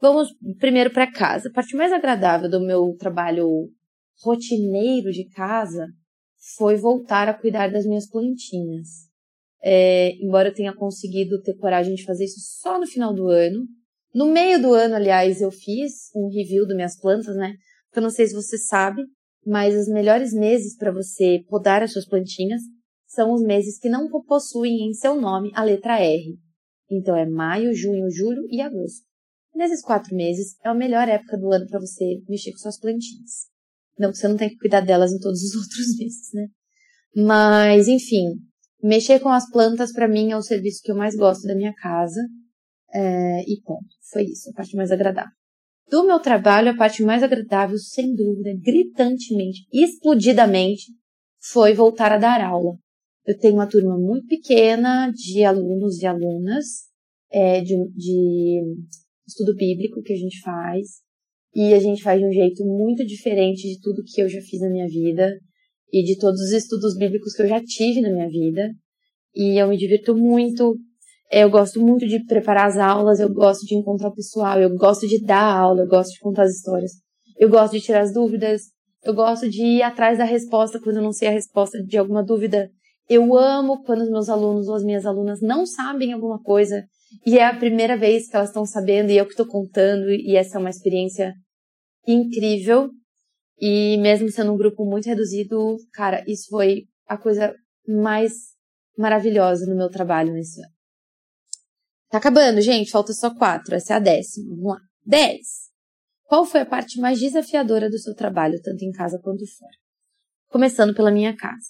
Vamos 0.00 0.28
primeiro 0.58 0.92
para 0.92 1.10
casa. 1.10 1.48
A 1.48 1.52
parte 1.52 1.76
mais 1.76 1.92
agradável 1.92 2.48
do 2.48 2.60
meu 2.60 2.96
trabalho 2.98 3.68
rotineiro 4.22 5.10
de 5.10 5.28
casa 5.30 5.86
foi 6.56 6.76
voltar 6.76 7.28
a 7.28 7.34
cuidar 7.34 7.70
das 7.70 7.86
minhas 7.86 8.08
plantinhas. 8.08 8.88
É, 9.62 10.12
embora 10.16 10.48
eu 10.48 10.54
tenha 10.54 10.74
conseguido 10.74 11.40
ter 11.40 11.54
coragem 11.54 11.94
de 11.94 12.04
fazer 12.04 12.24
isso 12.24 12.40
só 12.40 12.80
no 12.80 12.86
final 12.86 13.14
do 13.14 13.28
ano. 13.28 13.64
No 14.14 14.26
meio 14.26 14.60
do 14.60 14.74
ano, 14.74 14.96
aliás, 14.96 15.40
eu 15.40 15.50
fiz 15.50 16.10
um 16.14 16.28
review 16.28 16.66
das 16.66 16.76
minhas 16.76 17.00
plantas, 17.00 17.36
né? 17.36 17.54
Porque 17.86 18.00
eu 18.00 18.02
não 18.02 18.10
sei 18.10 18.26
se 18.26 18.34
você 18.34 18.58
sabe, 18.58 19.02
mas 19.46 19.74
os 19.74 19.88
melhores 19.88 20.32
meses 20.32 20.76
para 20.76 20.92
você 20.92 21.44
podar 21.48 21.82
as 21.82 21.92
suas 21.92 22.06
plantinhas 22.06 22.60
são 23.06 23.32
os 23.32 23.42
meses 23.42 23.78
que 23.78 23.88
não 23.88 24.08
possuem 24.26 24.88
em 24.88 24.94
seu 24.94 25.20
nome 25.20 25.50
a 25.54 25.62
letra 25.62 26.00
R. 26.00 26.36
Então 26.90 27.16
é 27.16 27.26
maio, 27.26 27.72
junho, 27.74 28.10
julho 28.10 28.42
e 28.50 28.60
agosto. 28.60 29.06
Nesses 29.54 29.82
quatro 29.82 30.14
meses 30.16 30.56
é 30.64 30.68
a 30.68 30.74
melhor 30.74 31.08
época 31.08 31.36
do 31.38 31.52
ano 31.52 31.66
para 31.66 31.80
você 31.80 32.20
mexer 32.28 32.52
com 32.52 32.58
suas 32.58 32.80
plantinhas. 32.80 33.51
Não 33.98 34.12
você 34.12 34.28
não 34.28 34.36
tenha 34.36 34.50
que 34.50 34.58
cuidar 34.58 34.80
delas 34.80 35.12
em 35.12 35.18
todos 35.18 35.42
os 35.42 35.54
outros 35.60 35.96
meses, 35.98 36.32
né? 36.32 36.46
Mas, 37.14 37.88
enfim, 37.88 38.38
mexer 38.82 39.20
com 39.20 39.28
as 39.28 39.48
plantas 39.50 39.92
para 39.92 40.08
mim 40.08 40.30
é 40.30 40.36
o 40.36 40.42
serviço 40.42 40.80
que 40.82 40.90
eu 40.90 40.96
mais 40.96 41.14
gosto 41.14 41.46
da 41.46 41.54
minha 41.54 41.72
casa. 41.74 42.20
É, 42.94 43.40
e 43.42 43.60
ponto. 43.62 43.86
Foi 44.10 44.24
isso, 44.24 44.50
a 44.50 44.52
parte 44.52 44.76
mais 44.76 44.90
agradável. 44.90 45.32
Do 45.90 46.06
meu 46.06 46.20
trabalho, 46.20 46.70
a 46.70 46.76
parte 46.76 47.02
mais 47.02 47.22
agradável, 47.22 47.76
sem 47.78 48.14
dúvida, 48.14 48.50
gritantemente, 48.62 49.66
explodidamente, 49.72 50.92
foi 51.38 51.74
voltar 51.74 52.12
a 52.12 52.18
dar 52.18 52.40
aula. 52.40 52.76
Eu 53.26 53.38
tenho 53.38 53.54
uma 53.54 53.68
turma 53.68 53.98
muito 53.98 54.26
pequena 54.26 55.10
de 55.10 55.44
alunos 55.44 56.00
e 56.00 56.06
alunas 56.06 56.64
é, 57.30 57.60
de, 57.60 57.76
de 57.94 58.62
estudo 59.26 59.54
bíblico 59.54 60.02
que 60.02 60.12
a 60.12 60.16
gente 60.16 60.40
faz. 60.40 61.02
E 61.54 61.74
a 61.74 61.80
gente 61.80 62.02
faz 62.02 62.18
de 62.18 62.26
um 62.26 62.32
jeito 62.32 62.64
muito 62.64 63.04
diferente 63.04 63.68
de 63.68 63.78
tudo 63.80 64.02
que 64.04 64.22
eu 64.22 64.28
já 64.28 64.40
fiz 64.40 64.60
na 64.60 64.70
minha 64.70 64.86
vida 64.86 65.38
e 65.92 66.02
de 66.02 66.16
todos 66.18 66.40
os 66.40 66.50
estudos 66.50 66.96
bíblicos 66.96 67.34
que 67.34 67.42
eu 67.42 67.48
já 67.48 67.62
tive 67.62 68.00
na 68.00 68.10
minha 68.10 68.28
vida. 68.28 68.70
E 69.34 69.60
eu 69.60 69.68
me 69.68 69.76
divirto 69.76 70.16
muito. 70.16 70.76
Eu 71.30 71.50
gosto 71.50 71.80
muito 71.80 72.06
de 72.06 72.24
preparar 72.24 72.66
as 72.66 72.76
aulas, 72.76 73.20
eu 73.20 73.32
gosto 73.32 73.66
de 73.66 73.74
encontrar 73.74 74.08
o 74.08 74.14
pessoal, 74.14 74.60
eu 74.60 74.74
gosto 74.76 75.06
de 75.06 75.22
dar 75.22 75.42
aula, 75.42 75.82
eu 75.82 75.88
gosto 75.88 76.12
de 76.12 76.20
contar 76.20 76.42
as 76.42 76.52
histórias, 76.56 76.92
eu 77.38 77.48
gosto 77.48 77.72
de 77.72 77.80
tirar 77.80 78.02
as 78.02 78.12
dúvidas, 78.12 78.64
eu 79.02 79.14
gosto 79.14 79.48
de 79.48 79.62
ir 79.62 79.82
atrás 79.82 80.18
da 80.18 80.24
resposta 80.24 80.78
quando 80.78 80.96
eu 80.96 81.02
não 81.02 81.12
sei 81.12 81.28
a 81.28 81.32
resposta 81.32 81.82
de 81.82 81.96
alguma 81.96 82.22
dúvida. 82.22 82.70
Eu 83.08 83.34
amo 83.36 83.82
quando 83.82 84.02
os 84.02 84.10
meus 84.10 84.28
alunos 84.28 84.68
ou 84.68 84.74
as 84.74 84.84
minhas 84.84 85.06
alunas 85.06 85.40
não 85.40 85.64
sabem 85.64 86.12
alguma 86.12 86.38
coisa 86.42 86.84
e 87.26 87.38
é 87.38 87.44
a 87.44 87.56
primeira 87.56 87.96
vez 87.96 88.28
que 88.28 88.36
elas 88.36 88.48
estão 88.48 88.64
sabendo 88.64 89.10
e 89.10 89.16
eu 89.16 89.24
que 89.24 89.32
estou 89.32 89.46
contando 89.46 90.10
e 90.10 90.36
essa 90.36 90.56
é 90.56 90.60
uma 90.60 90.70
experiência 90.70 91.34
incrível. 92.06 92.90
E 93.58 93.96
mesmo 93.98 94.30
sendo 94.30 94.52
um 94.52 94.56
grupo 94.56 94.84
muito 94.84 95.06
reduzido, 95.06 95.76
cara, 95.92 96.24
isso 96.26 96.48
foi 96.48 96.84
a 97.06 97.16
coisa 97.16 97.54
mais 97.86 98.32
maravilhosa 98.96 99.66
no 99.66 99.76
meu 99.76 99.88
trabalho 99.88 100.32
nesse 100.32 100.60
ano. 100.60 100.72
Tá 102.10 102.18
acabando, 102.18 102.60
gente. 102.60 102.90
Falta 102.90 103.12
só 103.12 103.34
quatro. 103.34 103.74
Essa 103.74 103.94
é 103.94 103.96
a 103.96 104.00
décima. 104.00 104.54
Vamos 104.56 104.72
lá. 104.72 104.80
Dez. 105.04 105.70
Qual 106.24 106.44
foi 106.44 106.60
a 106.60 106.66
parte 106.66 107.00
mais 107.00 107.18
desafiadora 107.18 107.90
do 107.90 107.98
seu 107.98 108.14
trabalho, 108.14 108.60
tanto 108.62 108.84
em 108.84 108.90
casa 108.90 109.18
quanto 109.22 109.46
fora? 109.46 109.76
Começando 110.48 110.94
pela 110.94 111.10
minha 111.10 111.36
casa. 111.36 111.68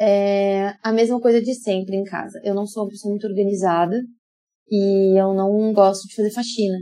É 0.00 0.74
a 0.82 0.92
mesma 0.92 1.20
coisa 1.20 1.40
de 1.40 1.54
sempre 1.54 1.96
em 1.96 2.04
casa. 2.04 2.40
Eu 2.44 2.54
não 2.54 2.66
sou 2.66 2.84
uma 2.84 2.90
pessoa 2.90 3.10
muito 3.10 3.26
organizada 3.26 4.00
e 4.70 5.18
eu 5.18 5.34
não 5.34 5.72
gosto 5.72 6.06
de 6.06 6.14
fazer 6.14 6.30
faxina. 6.30 6.78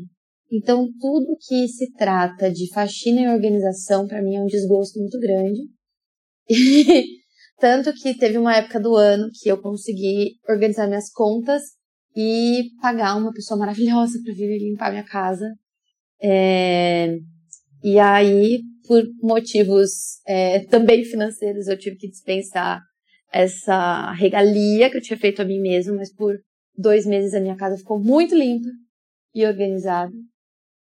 Então, 0.51 0.89
tudo 1.01 1.37
que 1.41 1.67
se 1.69 1.93
trata 1.93 2.51
de 2.51 2.73
faxina 2.73 3.21
e 3.21 3.29
organização, 3.29 4.07
para 4.07 4.23
mim, 4.23 4.37
é 4.37 4.41
um 4.41 4.47
desgosto 4.47 4.99
muito 5.01 5.19
grande. 5.19 5.61
tanto 7.59 7.93
que 7.95 8.15
teve 8.15 8.39
uma 8.39 8.55
época 8.57 8.79
do 8.79 8.95
ano 8.95 9.31
que 9.33 9.49
eu 9.49 9.61
consegui 9.61 10.39
organizar 10.49 10.87
minhas 10.87 11.11
contas 11.11 11.63
e 12.15 12.71
pagar 12.81 13.17
uma 13.17 13.33
pessoa 13.33 13.59
maravilhosa 13.59 14.21
para 14.23 14.35
vir 14.35 14.59
limpar 14.59 14.91
minha 14.91 15.05
casa. 15.05 15.47
É... 16.23 17.17
E 17.83 17.99
aí, 17.99 18.63
por 18.87 19.03
motivos 19.23 19.91
é, 20.27 20.61
também 20.67 21.05
financeiros, 21.05 21.69
eu 21.69 21.79
tive 21.79 21.97
que 21.97 22.09
dispensar 22.09 22.81
essa 23.33 24.13
regalia 24.13 24.91
que 24.91 24.97
eu 24.97 25.03
tinha 25.03 25.19
feito 25.19 25.43
a 25.43 25.45
mim 25.45 25.61
mesma, 25.61 25.95
mas 25.95 26.13
por 26.13 26.35
dois 26.77 27.07
meses 27.07 27.35
a 27.35 27.41
minha 27.41 27.57
casa 27.57 27.77
ficou 27.77 28.03
muito 28.03 28.35
limpa 28.35 28.69
e 29.35 29.45
organizada. 29.45 30.13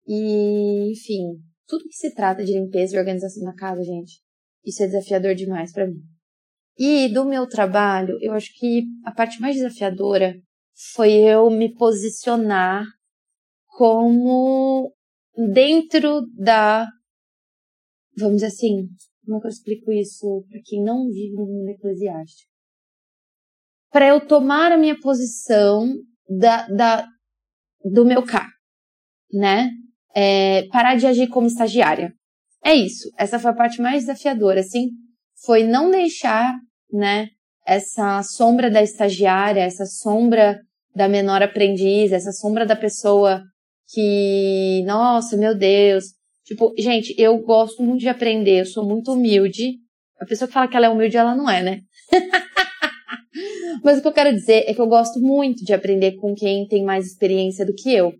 E, 0.07 0.91
enfim, 0.91 1.41
tudo 1.67 1.87
que 1.87 1.95
se 1.95 2.13
trata 2.13 2.43
de 2.43 2.53
limpeza 2.53 2.95
e 2.95 2.99
organização 2.99 3.43
na 3.43 3.55
casa, 3.55 3.83
gente, 3.83 4.21
isso 4.63 4.83
é 4.83 4.87
desafiador 4.87 5.33
demais 5.35 5.71
para 5.71 5.87
mim. 5.87 6.01
E 6.77 7.07
do 7.09 7.25
meu 7.25 7.47
trabalho, 7.47 8.17
eu 8.21 8.33
acho 8.33 8.51
que 8.57 8.83
a 9.05 9.11
parte 9.11 9.39
mais 9.39 9.55
desafiadora 9.55 10.35
foi 10.93 11.13
eu 11.13 11.49
me 11.49 11.73
posicionar 11.73 12.85
como 13.65 14.93
dentro 15.53 16.21
da, 16.33 16.87
vamos 18.17 18.35
dizer 18.35 18.47
assim, 18.47 18.89
como 19.25 19.37
é 19.37 19.41
que 19.41 19.47
eu 19.47 19.51
explico 19.51 19.91
isso 19.91 20.45
para 20.49 20.59
quem 20.63 20.83
não 20.83 21.07
vive 21.07 21.33
no 21.35 21.45
mundo 21.45 21.69
eclesiástico? 21.69 22.51
Para 23.89 24.07
eu 24.09 24.27
tomar 24.27 24.71
a 24.71 24.77
minha 24.77 24.99
posição 24.99 25.87
da, 26.29 26.67
da, 26.67 27.07
do 27.83 28.05
meu 28.05 28.23
cargo, 28.23 28.51
né? 29.31 29.69
É, 30.15 30.63
parar 30.71 30.95
de 30.95 31.05
agir 31.05 31.27
como 31.27 31.47
estagiária. 31.47 32.13
É 32.63 32.73
isso. 32.73 33.11
Essa 33.17 33.37
foi 33.37 33.51
a 33.51 33.55
parte 33.55 33.81
mais 33.81 34.05
desafiadora, 34.05 34.61
assim. 34.61 34.89
Foi 35.45 35.63
não 35.63 35.91
deixar, 35.91 36.55
né, 36.91 37.27
essa 37.67 38.23
sombra 38.23 38.71
da 38.71 38.81
estagiária, 38.81 39.61
essa 39.61 39.85
sombra 39.85 40.59
da 40.95 41.09
menor 41.09 41.43
aprendiz, 41.43 42.11
essa 42.11 42.31
sombra 42.31 42.65
da 42.65 42.75
pessoa 42.75 43.43
que, 43.89 44.83
nossa, 44.85 45.35
meu 45.35 45.55
Deus. 45.55 46.05
Tipo, 46.45 46.73
gente, 46.77 47.13
eu 47.17 47.37
gosto 47.39 47.83
muito 47.83 47.99
de 47.99 48.09
aprender, 48.09 48.61
eu 48.61 48.65
sou 48.65 48.87
muito 48.87 49.11
humilde. 49.11 49.73
A 50.19 50.25
pessoa 50.25 50.47
que 50.47 50.53
fala 50.53 50.67
que 50.67 50.77
ela 50.77 50.85
é 50.85 50.89
humilde, 50.89 51.17
ela 51.17 51.35
não 51.35 51.49
é, 51.49 51.61
né? 51.61 51.81
Mas 53.83 53.97
o 53.97 54.01
que 54.01 54.07
eu 54.07 54.13
quero 54.13 54.33
dizer 54.33 54.63
é 54.65 54.73
que 54.73 54.79
eu 54.79 54.87
gosto 54.87 55.19
muito 55.19 55.65
de 55.65 55.73
aprender 55.73 56.13
com 56.13 56.33
quem 56.33 56.65
tem 56.67 56.83
mais 56.83 57.05
experiência 57.05 57.65
do 57.65 57.73
que 57.73 57.93
eu 57.93 58.13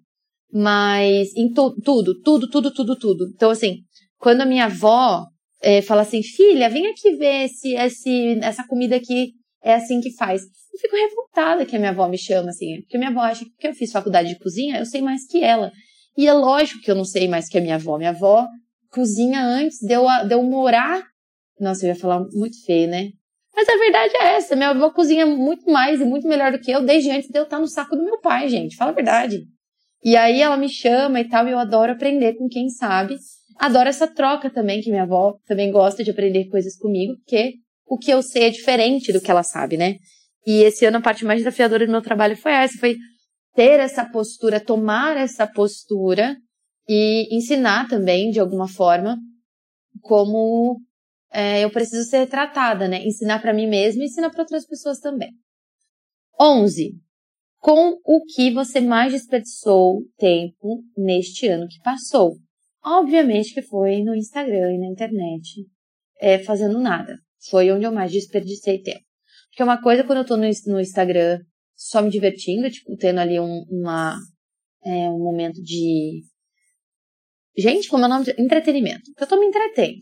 mas 0.51 1.35
em 1.35 1.51
tu, 1.51 1.75
tudo, 1.83 2.21
tudo, 2.21 2.49
tudo, 2.49 2.73
tudo, 2.73 2.95
tudo. 2.95 3.25
Então, 3.33 3.49
assim, 3.49 3.79
quando 4.17 4.41
a 4.41 4.45
minha 4.45 4.65
avó 4.65 5.25
é, 5.61 5.81
fala 5.81 6.01
assim, 6.01 6.21
filha, 6.21 6.69
vem 6.69 6.87
aqui 6.87 7.15
ver 7.15 7.47
se 7.49 7.73
esse, 7.73 8.39
essa 8.41 8.65
comida 8.67 8.95
aqui 8.95 9.33
é 9.63 9.73
assim 9.73 9.99
que 9.99 10.11
faz. 10.15 10.41
Eu 10.41 10.79
fico 10.79 10.95
revoltada 10.95 11.65
que 11.65 11.75
a 11.75 11.79
minha 11.79 11.91
avó 11.91 12.07
me 12.07 12.17
chama 12.17 12.49
assim, 12.49 12.81
porque 12.81 12.97
minha 12.97 13.09
avó 13.09 13.21
acha 13.21 13.43
que 13.43 13.51
porque 13.51 13.67
eu 13.67 13.73
fiz 13.73 13.91
faculdade 13.91 14.29
de 14.29 14.39
cozinha, 14.39 14.77
eu 14.77 14.85
sei 14.85 15.01
mais 15.01 15.25
que 15.27 15.43
ela. 15.43 15.71
E 16.17 16.27
é 16.27 16.33
lógico 16.33 16.81
que 16.81 16.91
eu 16.91 16.95
não 16.95 17.03
sei 17.03 17.27
mais 17.27 17.49
que 17.49 17.57
a 17.57 17.61
minha 17.61 17.75
avó. 17.75 17.97
Minha 17.97 18.11
avó 18.11 18.47
cozinha 18.91 19.43
antes 19.43 19.79
de 19.79 19.93
eu, 19.93 20.05
de 20.27 20.33
eu 20.33 20.43
morar. 20.43 21.03
Nossa, 21.59 21.85
eu 21.85 21.89
ia 21.89 21.95
falar 21.95 22.19
muito 22.31 22.63
feio, 22.65 22.87
né? 22.87 23.09
Mas 23.55 23.67
a 23.69 23.77
verdade 23.77 24.13
é 24.17 24.35
essa, 24.35 24.55
minha 24.55 24.69
avó 24.69 24.89
cozinha 24.91 25.25
muito 25.25 25.69
mais 25.71 26.01
e 26.01 26.05
muito 26.05 26.27
melhor 26.27 26.51
do 26.51 26.59
que 26.59 26.69
eu 26.69 26.83
desde 26.85 27.09
antes 27.09 27.29
de 27.29 27.39
eu 27.39 27.43
estar 27.43 27.59
no 27.59 27.67
saco 27.67 27.95
do 27.95 28.03
meu 28.03 28.19
pai, 28.19 28.49
gente. 28.49 28.75
Fala 28.75 28.91
a 28.91 28.95
verdade. 28.95 29.45
E 30.03 30.15
aí 30.15 30.41
ela 30.41 30.57
me 30.57 30.69
chama 30.69 31.19
e 31.19 31.27
tal, 31.27 31.47
e 31.47 31.51
eu 31.51 31.59
adoro 31.59 31.91
aprender 31.91 32.35
com 32.35 32.47
quem 32.47 32.69
sabe. 32.69 33.17
Adoro 33.57 33.89
essa 33.89 34.07
troca 34.07 34.49
também, 34.49 34.81
que 34.81 34.89
minha 34.89 35.03
avó 35.03 35.37
também 35.47 35.71
gosta 35.71 36.03
de 36.03 36.11
aprender 36.11 36.49
coisas 36.49 36.77
comigo, 36.77 37.15
porque 37.17 37.55
o 37.87 37.97
que 37.97 38.11
eu 38.11 38.21
sei 38.21 38.43
é 38.43 38.49
diferente 38.49 39.13
do 39.13 39.21
que 39.21 39.31
ela 39.31 39.43
sabe, 39.43 39.77
né? 39.77 39.95
E 40.45 40.63
esse 40.63 40.85
ano 40.85 40.97
a 40.97 41.01
parte 41.01 41.25
mais 41.25 41.39
desafiadora 41.39 41.85
do 41.85 41.91
meu 41.91 42.01
trabalho 42.01 42.37
foi 42.37 42.51
essa, 42.51 42.77
foi 42.77 42.97
ter 43.55 43.79
essa 43.79 44.05
postura, 44.05 44.59
tomar 44.59 45.17
essa 45.17 45.47
postura 45.47 46.35
e 46.87 47.35
ensinar 47.35 47.87
também, 47.87 48.29
de 48.29 48.39
alguma 48.39 48.67
forma, 48.67 49.17
como 50.01 50.79
é, 51.31 51.63
eu 51.63 51.71
preciso 51.71 52.07
ser 52.07 52.27
tratada, 52.27 52.87
né? 52.87 53.03
Ensinar 53.05 53.41
para 53.41 53.53
mim 53.53 53.67
mesma 53.67 54.03
e 54.03 54.05
ensinar 54.05 54.29
para 54.29 54.41
outras 54.41 54.67
pessoas 54.67 54.99
também. 54.99 55.31
11. 56.39 56.91
Com 57.65 57.99
o 58.05 58.23
que 58.23 58.53
você 58.53 58.79
mais 58.79 59.11
desperdiçou 59.11 60.03
tempo 60.19 60.83
neste 60.95 61.47
ano 61.47 61.67
que 61.67 61.79
passou? 61.79 62.37
Obviamente 62.85 63.55
que 63.55 63.63
foi 63.63 64.03
no 64.03 64.13
Instagram 64.13 64.75
e 64.75 64.77
na 64.77 64.85
internet, 64.85 65.65
é, 66.21 66.37
fazendo 66.37 66.79
nada. 66.79 67.17
Foi 67.49 67.71
onde 67.71 67.83
eu 67.83 67.91
mais 67.91 68.11
desperdicei 68.11 68.83
tempo. 68.83 69.03
Porque 69.49 69.63
uma 69.63 69.81
coisa 69.81 70.03
quando 70.03 70.19
eu 70.19 70.25
tô 70.25 70.37
no, 70.37 70.43
no 70.43 70.79
Instagram 70.79 71.39
só 71.75 72.03
me 72.03 72.11
divertindo, 72.11 72.69
tipo, 72.69 72.95
tendo 72.97 73.19
ali 73.19 73.39
um, 73.39 73.65
uma, 73.67 74.15
é, 74.85 75.09
um 75.09 75.17
momento 75.17 75.59
de. 75.59 76.21
Gente, 77.57 77.87
como 77.87 78.03
é 78.03 78.05
o 78.05 78.09
nome? 78.09 78.25
De... 78.25 78.35
Entretenimento. 78.37 79.11
Eu 79.19 79.25
tô 79.25 79.39
me 79.39 79.47
entretendo. 79.47 80.01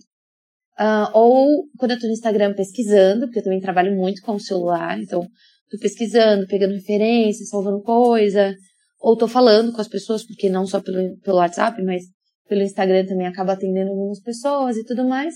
Uh, 0.77 1.07
ou 1.13 1.69
quando 1.77 1.91
eu 1.91 1.99
tô 1.99 2.07
no 2.07 2.13
Instagram 2.13 2.55
pesquisando, 2.55 3.27
porque 3.27 3.39
eu 3.39 3.43
também 3.43 3.61
trabalho 3.61 3.95
muito 3.95 4.21
com 4.21 4.33
o 4.33 4.39
celular, 4.39 4.99
então 4.99 5.25
tô 5.73 5.79
pesquisando, 5.79 6.47
pegando 6.47 6.75
referências, 6.75 7.49
salvando 7.49 7.81
coisa, 7.81 8.55
ou 9.01 9.17
tô 9.17 9.27
falando 9.27 9.73
com 9.73 9.81
as 9.81 9.87
pessoas, 9.87 10.25
porque 10.25 10.49
não 10.49 10.67
só 10.67 10.79
pelo, 10.79 11.17
pelo 11.19 11.37
WhatsApp, 11.37 11.81
mas 11.83 12.03
pelo 12.47 12.61
Instagram 12.61 13.05
também 13.05 13.25
acaba 13.25 13.53
atendendo 13.53 13.89
algumas 13.89 14.21
pessoas 14.21 14.77
e 14.77 14.85
tudo 14.85 15.03
mais. 15.07 15.33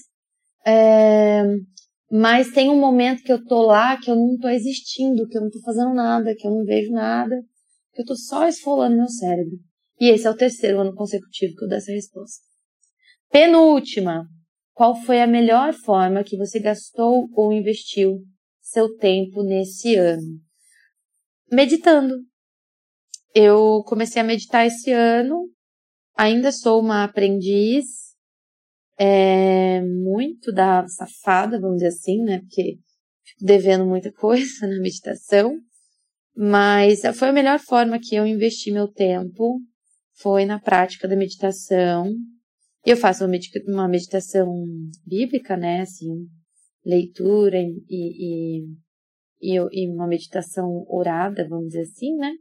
É, 0.66 1.44
mas 2.12 2.52
tem 2.52 2.70
um 2.70 2.80
momento 2.80 3.24
que 3.24 3.32
eu 3.32 3.44
tô 3.44 3.64
lá 3.64 3.98
que 4.00 4.12
eu 4.12 4.16
não 4.16 4.38
tô 4.38 4.48
existindo, 4.48 5.28
que 5.28 5.38
eu 5.38 5.42
não 5.42 5.50
tô 5.50 5.60
fazendo 5.62 5.94
nada, 5.94 6.36
que 6.36 6.46
eu 6.46 6.52
não 6.52 6.64
vejo 6.64 6.92
nada, 6.92 7.36
que 7.94 8.02
eu 8.02 8.06
tô 8.06 8.16
só 8.16 8.48
esfolando 8.48 8.96
meu 8.96 9.10
cérebro. 9.10 9.58
E 10.00 10.10
esse 10.10 10.28
é 10.28 10.30
o 10.30 10.36
terceiro 10.36 10.80
ano 10.80 10.94
consecutivo 10.94 11.56
que 11.56 11.66
eu 11.66 11.70
dou 11.70 11.78
essa 11.78 11.92
resposta. 11.92 12.44
Penúltima. 13.32 14.28
Qual 14.74 14.96
foi 14.96 15.20
a 15.20 15.26
melhor 15.26 15.74
forma 15.74 16.24
que 16.24 16.38
você 16.38 16.60
gastou 16.60 17.28
ou 17.34 17.52
investiu 17.52 18.20
seu 18.72 18.96
tempo 18.98 19.44
nesse 19.44 19.96
ano? 19.96 20.40
Meditando. 21.52 22.16
Eu 23.34 23.84
comecei 23.86 24.22
a 24.22 24.26
meditar 24.26 24.66
esse 24.66 24.92
ano. 24.92 25.50
Ainda 26.16 26.52
sou 26.52 26.82
uma 26.82 27.04
aprendiz, 27.04 27.86
é 28.98 29.82
muito 29.82 30.52
da 30.52 30.88
safada, 30.88 31.60
vamos 31.60 31.78
dizer 31.78 31.90
assim, 31.90 32.24
né? 32.24 32.40
Porque 32.40 32.80
fico 33.24 33.46
devendo 33.46 33.86
muita 33.86 34.12
coisa 34.20 34.68
na 34.68 34.80
meditação. 34.82 35.56
Mas 36.36 37.02
foi 37.16 37.30
a 37.30 37.34
melhor 37.34 37.60
forma 37.60 38.00
que 38.00 38.16
eu 38.16 38.26
investi 38.26 38.72
meu 38.72 38.88
tempo, 38.88 39.60
foi 40.16 40.46
na 40.46 40.60
prática 40.60 41.08
da 41.08 41.16
meditação. 41.16 42.12
Eu 42.86 42.98
faço 42.98 43.26
uma 43.68 43.88
meditação 43.88 44.48
bíblica, 45.06 45.56
né? 45.56 45.82
Assim, 45.82 46.28
leitura 46.88 47.58
e, 47.60 47.84
e, 47.90 48.64
e, 49.42 49.56
e 49.56 49.90
uma 49.90 50.08
meditação 50.08 50.86
orada, 50.88 51.48
vamos 51.48 51.68
dizer 51.68 51.82
assim, 51.82 52.16
né? 52.16 52.32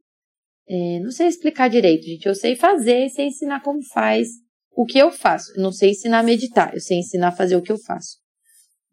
É, 0.68 1.00
não 1.00 1.10
sei 1.10 1.26
explicar 1.26 1.68
direito, 1.68 2.04
gente. 2.04 2.26
Eu 2.26 2.34
sei 2.34 2.54
fazer 2.54 3.08
sei 3.10 3.26
ensinar 3.26 3.62
como 3.62 3.82
faz 3.82 4.28
o 4.70 4.84
que 4.84 4.98
eu 4.98 5.10
faço. 5.10 5.52
Não 5.60 5.72
sei 5.72 5.90
ensinar 5.90 6.20
a 6.20 6.22
meditar, 6.22 6.72
eu 6.74 6.80
sei 6.80 6.98
ensinar 6.98 7.28
a 7.28 7.36
fazer 7.36 7.56
o 7.56 7.62
que 7.62 7.72
eu 7.72 7.78
faço. 7.78 8.18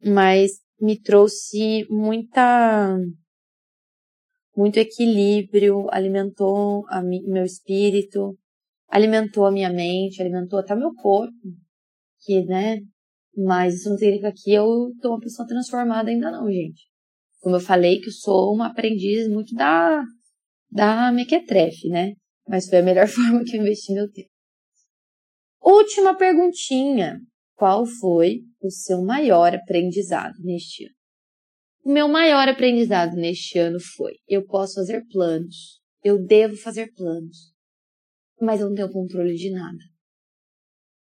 Mas 0.04 0.52
me 0.82 1.00
trouxe 1.00 1.86
muita 1.90 2.98
muito 4.56 4.78
equilíbrio, 4.78 5.88
alimentou 5.92 6.86
a 6.88 7.02
mi, 7.02 7.24
meu 7.24 7.44
espírito, 7.44 8.38
alimentou 8.88 9.46
a 9.46 9.52
minha 9.52 9.72
mente, 9.72 10.22
alimentou 10.22 10.60
até 10.60 10.76
meu 10.76 10.94
corpo, 10.94 11.34
que, 12.22 12.46
né? 12.46 12.78
Mas 13.36 13.76
isso 13.76 13.90
não 13.90 13.98
significa 13.98 14.32
que 14.36 14.54
eu 14.54 14.92
tô 15.02 15.10
uma 15.10 15.20
pessoa 15.20 15.48
transformada 15.48 16.10
ainda 16.10 16.32
não, 16.32 16.52
gente. 16.52 16.84
Como 17.42 17.56
eu 17.56 17.60
falei 17.60 18.00
que 18.00 18.08
eu 18.08 18.14
sou 18.14 18.54
uma 18.54 18.68
aprendiz 18.68 19.28
muito 19.28 19.54
da 19.56 20.04
da 20.72 21.12
mequetrefe, 21.12 21.88
né? 21.88 22.14
Mas 22.48 22.68
foi 22.68 22.80
a 22.80 22.84
melhor 22.84 23.08
forma 23.10 23.44
que 23.44 23.56
eu 23.56 23.62
investi 23.62 23.94
meu 23.94 24.12
tempo. 24.12 24.30
Última 25.62 26.18
perguntinha. 26.18 27.20
Qual 27.56 27.86
foi 27.86 28.42
o 28.62 28.70
seu 28.70 29.04
maior 29.04 29.54
aprendizado 29.56 30.34
neste 30.40 30.86
ano? 30.86 30.96
O 31.86 31.92
meu 31.92 32.08
maior 32.08 32.48
aprendizado 32.48 33.16
neste 33.16 33.60
ano 33.60 33.78
foi: 33.80 34.14
eu 34.28 34.46
posso 34.46 34.76
fazer 34.76 35.06
planos, 35.12 35.82
eu 36.04 36.22
devo 36.26 36.56
fazer 36.58 36.92
planos, 36.94 37.54
mas 38.42 38.60
eu 38.60 38.68
não 38.68 38.76
tenho 38.76 38.92
controle 38.92 39.36
de 39.36 39.52
nada. 39.52 39.78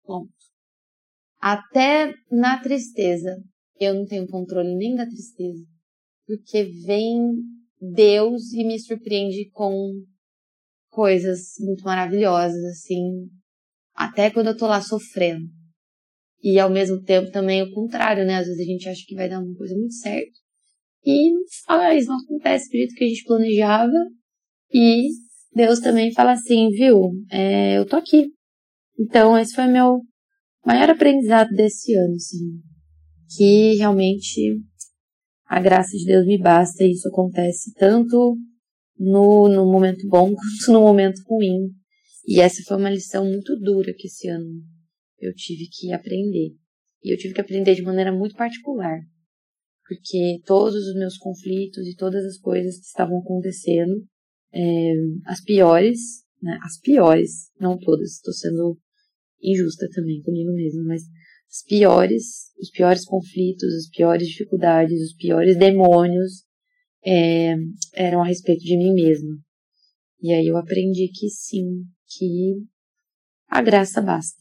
Ponto. 0.04 0.37
Até 1.40 2.14
na 2.32 2.60
tristeza, 2.62 3.38
eu 3.80 3.94
não 3.94 4.06
tenho 4.06 4.28
controle 4.28 4.76
nem 4.76 4.96
da 4.96 5.06
tristeza, 5.06 5.64
porque 6.26 6.64
vem 6.86 7.36
Deus 7.80 8.52
e 8.54 8.64
me 8.64 8.80
surpreende 8.80 9.50
com 9.52 9.92
coisas 10.90 11.54
muito 11.60 11.84
maravilhosas, 11.84 12.64
assim, 12.66 13.30
até 13.94 14.32
quando 14.32 14.48
eu 14.48 14.58
tô 14.58 14.66
lá 14.66 14.82
sofrendo. 14.82 15.46
E 16.42 16.60
ao 16.60 16.70
mesmo 16.70 17.02
tempo 17.04 17.32
também 17.32 17.62
o 17.62 17.72
contrário, 17.72 18.26
né? 18.26 18.38
Às 18.38 18.48
vezes 18.48 18.62
a 18.62 18.66
gente 18.66 18.90
acha 18.90 19.04
que 19.06 19.16
vai 19.16 19.30
dar 19.30 19.40
uma 19.40 19.56
coisa 19.56 19.76
muito 19.76 19.94
certa 19.94 20.38
e 21.06 21.32
não 21.32 21.42
faz, 21.66 22.06
não 22.06 22.18
acontece 22.18 22.70
do 22.70 22.78
jeito 22.78 22.94
que 22.94 23.04
a 23.04 23.08
gente 23.08 23.24
planejava. 23.24 23.94
E 24.72 25.08
Deus 25.54 25.80
também 25.80 26.14
fala 26.14 26.34
assim, 26.34 26.70
viu? 26.70 27.12
É, 27.32 27.78
eu 27.78 27.86
tô 27.86 27.96
aqui. 27.96 28.28
Então 29.00 29.38
esse 29.38 29.56
foi 29.56 29.68
meu 29.68 30.02
maior 30.66 30.90
aprendizado 30.90 31.50
desse 31.50 31.94
ano, 31.96 32.16
assim. 32.16 32.62
Que 33.36 33.76
realmente 33.76 34.62
a 35.46 35.60
graça 35.60 35.98
de 35.98 36.06
Deus 36.06 36.26
me 36.26 36.38
basta 36.38 36.84
e 36.84 36.92
isso 36.92 37.08
acontece 37.08 37.74
tanto 37.76 38.38
no, 38.98 39.48
no 39.48 39.72
momento 39.72 40.08
bom 40.08 40.34
quanto 40.36 40.72
no 40.72 40.82
momento 40.82 41.22
ruim. 41.28 41.72
E 42.26 42.42
essa 42.42 42.62
foi 42.68 42.78
uma 42.78 42.90
lição 42.90 43.26
muito 43.26 43.58
dura 43.58 43.94
que 43.98 44.08
esse 44.08 44.28
ano 44.28 44.62
eu 45.20 45.34
tive 45.34 45.68
que 45.72 45.94
aprender. 45.94 46.56
E 47.04 47.14
eu 47.14 47.18
tive 47.18 47.34
que 47.34 47.42
aprender 47.42 47.76
de 47.76 47.82
maneira 47.82 48.12
muito 48.12 48.36
particular. 48.36 49.00
Porque 49.88 50.42
todos 50.46 50.76
os 50.76 50.96
meus 50.96 51.18
conflitos 51.18 51.88
e 51.88 51.96
todas 51.96 52.26
as 52.26 52.38
coisas 52.38 52.78
que 52.78 52.86
estavam 52.86 53.20
acontecendo, 53.20 54.06
é, 54.54 54.94
as 55.26 55.42
piores, 55.42 56.00
né, 56.42 56.60
as 56.64 56.78
piores, 56.80 57.50
não 57.60 57.78
todas, 57.78 58.16
estou 58.16 58.34
sendo 58.34 58.78
injusta 59.42 59.88
também 59.94 60.22
comigo 60.22 60.52
mesma, 60.54 60.84
mas 60.84 61.04
as 61.50 61.64
piores, 61.64 62.52
os 62.60 62.70
piores 62.70 63.06
conflitos, 63.06 63.74
as 63.74 63.90
piores 63.90 64.28
dificuldades, 64.28 65.02
os 65.02 65.14
piores 65.14 65.58
demônios 65.58 66.44
é, 67.06 67.56
eram 67.96 68.22
a 68.22 68.28
respeito 68.28 68.64
de 68.64 68.78
mim 68.78 68.94
mesma. 68.94 69.38
E 70.22 70.34
aí 70.34 70.48
eu 70.48 70.58
aprendi 70.58 71.10
que 71.14 71.30
sim, 71.30 71.84
que 72.08 72.56
a 73.50 73.62
graça 73.62 74.02
basta. 74.02 74.36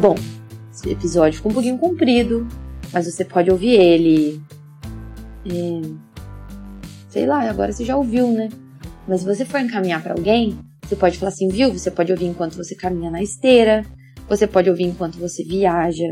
Bom, 0.00 0.14
esse 0.70 0.90
episódio 0.90 1.38
ficou 1.38 1.50
um 1.50 1.54
pouquinho 1.54 1.78
comprido, 1.78 2.46
mas 2.96 3.04
você 3.04 3.26
pode 3.26 3.50
ouvir 3.50 3.72
ele. 3.72 4.40
É, 5.44 5.80
sei 7.10 7.26
lá, 7.26 7.46
agora 7.46 7.70
você 7.70 7.84
já 7.84 7.94
ouviu, 7.94 8.32
né? 8.32 8.48
Mas 9.06 9.20
se 9.20 9.26
você 9.26 9.44
for 9.44 9.60
encaminhar 9.60 10.02
para 10.02 10.14
alguém, 10.14 10.58
você 10.82 10.96
pode 10.96 11.18
falar 11.18 11.28
assim, 11.28 11.46
viu? 11.48 11.70
Você 11.74 11.90
pode 11.90 12.10
ouvir 12.10 12.24
enquanto 12.24 12.56
você 12.56 12.74
caminha 12.74 13.10
na 13.10 13.22
esteira, 13.22 13.84
você 14.26 14.46
pode 14.46 14.70
ouvir 14.70 14.84
enquanto 14.84 15.18
você 15.18 15.44
viaja. 15.44 16.06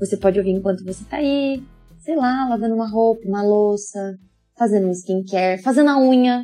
Você 0.00 0.16
pode 0.16 0.36
ouvir 0.36 0.50
enquanto 0.50 0.84
você 0.84 1.04
tá 1.04 1.18
aí, 1.18 1.62
sei 2.00 2.16
lá, 2.16 2.48
lavando 2.48 2.74
uma 2.74 2.90
roupa, 2.90 3.22
uma 3.28 3.44
louça, 3.44 4.18
fazendo 4.58 4.88
um 4.88 4.90
skincare, 4.90 5.62
fazendo 5.62 5.90
a 5.90 6.00
unha. 6.00 6.42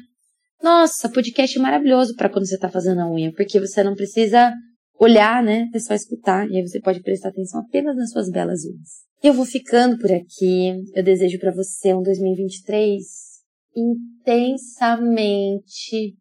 Nossa, 0.63 1.09
podcast 1.09 1.59
é 1.59 1.61
maravilhoso 1.61 2.15
para 2.15 2.29
quando 2.29 2.47
você 2.47 2.57
tá 2.57 2.69
fazendo 2.69 3.01
a 3.01 3.11
unha, 3.11 3.33
porque 3.33 3.59
você 3.59 3.83
não 3.83 3.97
precisa 3.97 4.55
olhar, 5.01 5.43
né? 5.43 5.71
É 5.75 5.79
só 5.79 5.95
escutar 5.95 6.47
e 6.49 6.57
aí 6.57 6.63
você 6.63 6.79
pode 6.81 7.03
prestar 7.03 7.31
atenção 7.31 7.61
apenas 7.61 7.97
nas 7.97 8.11
suas 8.11 8.31
belas 8.31 8.65
unhas. 8.65 9.09
Eu 9.23 9.33
vou 9.33 9.47
ficando 9.47 9.97
por 9.99 10.13
aqui. 10.13 10.85
Eu 10.95 11.03
desejo 11.03 11.39
para 11.39 11.53
você 11.53 11.95
um 11.95 12.03
2023 12.03 13.31
intensamente, 13.75 16.19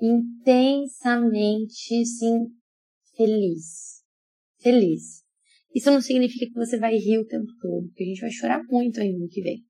intensamente, 0.00 2.04
sim, 2.04 2.48
feliz 3.16 3.94
feliz. 4.64 5.22
Isso 5.74 5.90
não 5.90 6.00
significa 6.00 6.46
que 6.46 6.54
você 6.54 6.78
vai 6.78 6.96
rir 6.96 7.18
o 7.18 7.26
tempo 7.26 7.52
todo, 7.60 7.86
porque 7.88 8.04
a 8.04 8.06
gente 8.06 8.20
vai 8.20 8.30
chorar 8.30 8.62
muito 8.70 9.00
ainda 9.00 9.18
no 9.18 9.28
que 9.28 9.42
vem. 9.42 9.62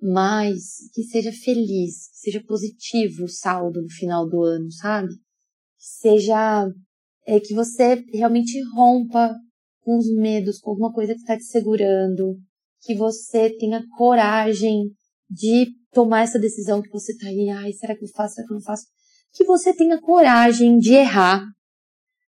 Mas 0.00 0.88
que 0.94 1.02
seja 1.02 1.32
feliz, 1.32 2.08
que 2.10 2.18
seja 2.18 2.44
positivo 2.44 3.24
o 3.24 3.28
saldo 3.28 3.82
no 3.82 3.90
final 3.90 4.28
do 4.28 4.42
ano, 4.42 4.70
sabe? 4.70 5.08
Que 5.08 5.18
seja 5.78 6.70
é 7.26 7.38
que 7.40 7.54
você 7.54 8.04
realmente 8.12 8.60
rompa 8.74 9.34
com 9.82 9.98
os 9.98 10.06
medos, 10.14 10.58
com 10.58 10.70
alguma 10.70 10.92
coisa 10.92 11.14
que 11.14 11.20
está 11.20 11.36
te 11.36 11.44
segurando, 11.44 12.36
que 12.82 12.94
você 12.94 13.50
tenha 13.50 13.82
coragem 13.96 14.90
de 15.28 15.68
tomar 15.92 16.22
essa 16.22 16.38
decisão 16.38 16.82
que 16.82 16.90
você 16.90 17.16
tá 17.16 17.26
aí, 17.26 17.48
ai, 17.48 17.72
será 17.72 17.96
que 17.96 18.04
eu 18.04 18.08
faço, 18.08 18.34
será 18.34 18.46
que 18.46 18.52
eu 18.52 18.56
não 18.56 18.62
faço? 18.62 18.86
Que 19.32 19.44
você 19.44 19.74
tenha 19.74 20.00
coragem 20.00 20.78
de 20.78 20.94
errar. 20.94 21.44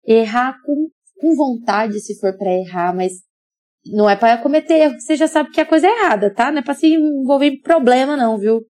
Errar 0.06 0.58
com, 0.66 0.90
com 1.20 1.36
vontade, 1.36 2.00
se 2.00 2.20
for 2.20 2.38
para 2.38 2.52
errar, 2.52 2.96
mas 2.96 3.14
não 3.86 4.10
é 4.10 4.16
para 4.16 4.42
cometer 4.42 4.76
erro, 4.76 5.00
você 5.00 5.16
já 5.16 5.28
sabe 5.28 5.52
que 5.52 5.62
a 5.62 5.66
coisa 5.66 5.88
é 5.88 5.90
errada, 5.90 6.34
tá? 6.34 6.52
Não 6.52 6.60
é 6.60 6.64
para 6.64 6.74
se 6.74 6.88
envolver 6.88 7.48
em 7.48 7.62
problema, 7.62 8.16
não, 8.16 8.38
viu? 8.38 8.66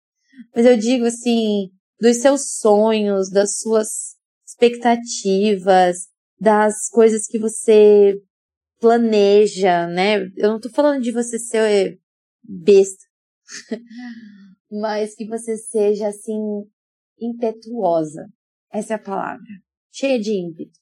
Mas 0.55 0.65
eu 0.65 0.77
digo 0.77 1.05
assim, 1.05 1.69
dos 1.99 2.17
seus 2.17 2.55
sonhos, 2.55 3.29
das 3.29 3.59
suas 3.59 4.15
expectativas, 4.61 6.07
das 6.39 6.87
coisas 6.89 7.25
que 7.27 7.39
você 7.39 8.19
planeja, 8.79 9.87
né? 9.87 10.23
Eu 10.37 10.49
não 10.49 10.59
tô 10.59 10.69
falando 10.69 11.01
de 11.01 11.11
você 11.11 11.37
ser 11.37 11.99
besta, 12.43 13.05
mas 14.71 15.15
que 15.15 15.27
você 15.27 15.57
seja 15.57 16.07
assim 16.07 16.39
impetuosa. 17.19 18.27
Essa 18.71 18.93
é 18.93 18.95
a 18.95 18.99
palavra. 18.99 19.45
Cheia 19.91 20.19
de 20.19 20.31
ímpeto 20.31 20.79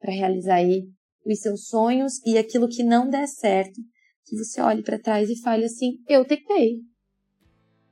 para 0.00 0.12
realizar 0.12 0.56
aí 0.56 0.88
os 1.26 1.40
seus 1.40 1.66
sonhos 1.66 2.14
e 2.26 2.38
aquilo 2.38 2.68
que 2.68 2.82
não 2.82 3.08
der 3.08 3.26
certo, 3.26 3.80
que 4.24 4.36
você 4.36 4.60
olhe 4.60 4.82
para 4.82 4.98
trás 4.98 5.28
e 5.28 5.40
fale 5.40 5.64
assim: 5.64 5.98
eu 6.08 6.24
tentei. 6.24 6.80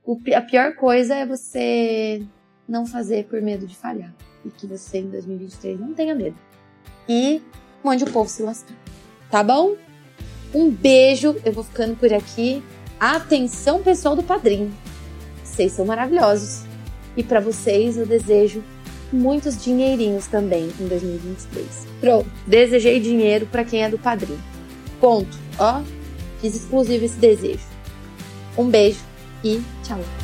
O, 0.03 0.17
a 0.35 0.41
pior 0.41 0.75
coisa 0.75 1.15
é 1.15 1.25
você 1.25 2.25
não 2.67 2.87
fazer 2.87 3.27
por 3.27 3.39
medo 3.39 3.67
de 3.67 3.75
falhar. 3.75 4.15
E 4.45 4.49
que 4.49 4.67
você 4.67 4.99
em 4.99 5.09
2023 5.09 5.79
não 5.79 5.93
tenha 5.93 6.15
medo. 6.15 6.35
E 7.07 7.41
mande 7.83 8.03
o 8.03 8.11
povo 8.11 8.29
se 8.29 8.43
lascar. 8.43 8.75
Tá 9.29 9.43
bom? 9.43 9.75
Um 10.53 10.69
beijo, 10.69 11.35
eu 11.45 11.53
vou 11.53 11.63
ficando 11.63 11.95
por 11.95 12.11
aqui. 12.13 12.63
Atenção, 12.99 13.81
pessoal 13.81 14.15
do 14.15 14.23
padrinho. 14.23 14.71
Vocês 15.43 15.71
são 15.71 15.85
maravilhosos. 15.85 16.63
E 17.15 17.23
para 17.23 17.39
vocês 17.39 17.97
eu 17.97 18.05
desejo 18.05 18.63
muitos 19.11 19.61
dinheirinhos 19.61 20.27
também 20.27 20.71
em 20.79 20.87
2023. 20.87 21.87
Pronto, 21.99 22.29
desejei 22.47 22.99
dinheiro 22.99 23.45
para 23.45 23.63
quem 23.63 23.83
é 23.83 23.89
do 23.89 23.97
padrinho. 23.97 24.41
Ponto. 24.99 25.37
Ó, 25.59 25.81
fiz 26.39 26.55
exclusivo 26.55 27.05
esse 27.05 27.17
desejo. 27.17 27.65
Um 28.57 28.69
beijo 28.69 28.99
e 29.43 29.61
tchau. 29.83 30.20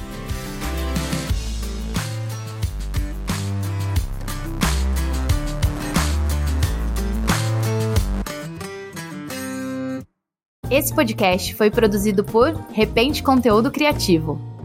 Esse 10.70 10.94
podcast 10.94 11.56
foi 11.56 11.72
produzido 11.72 12.26
por 12.26 12.54
Repente 12.74 13.24
Conteúdo 13.24 13.72
Criativo. 13.72 14.57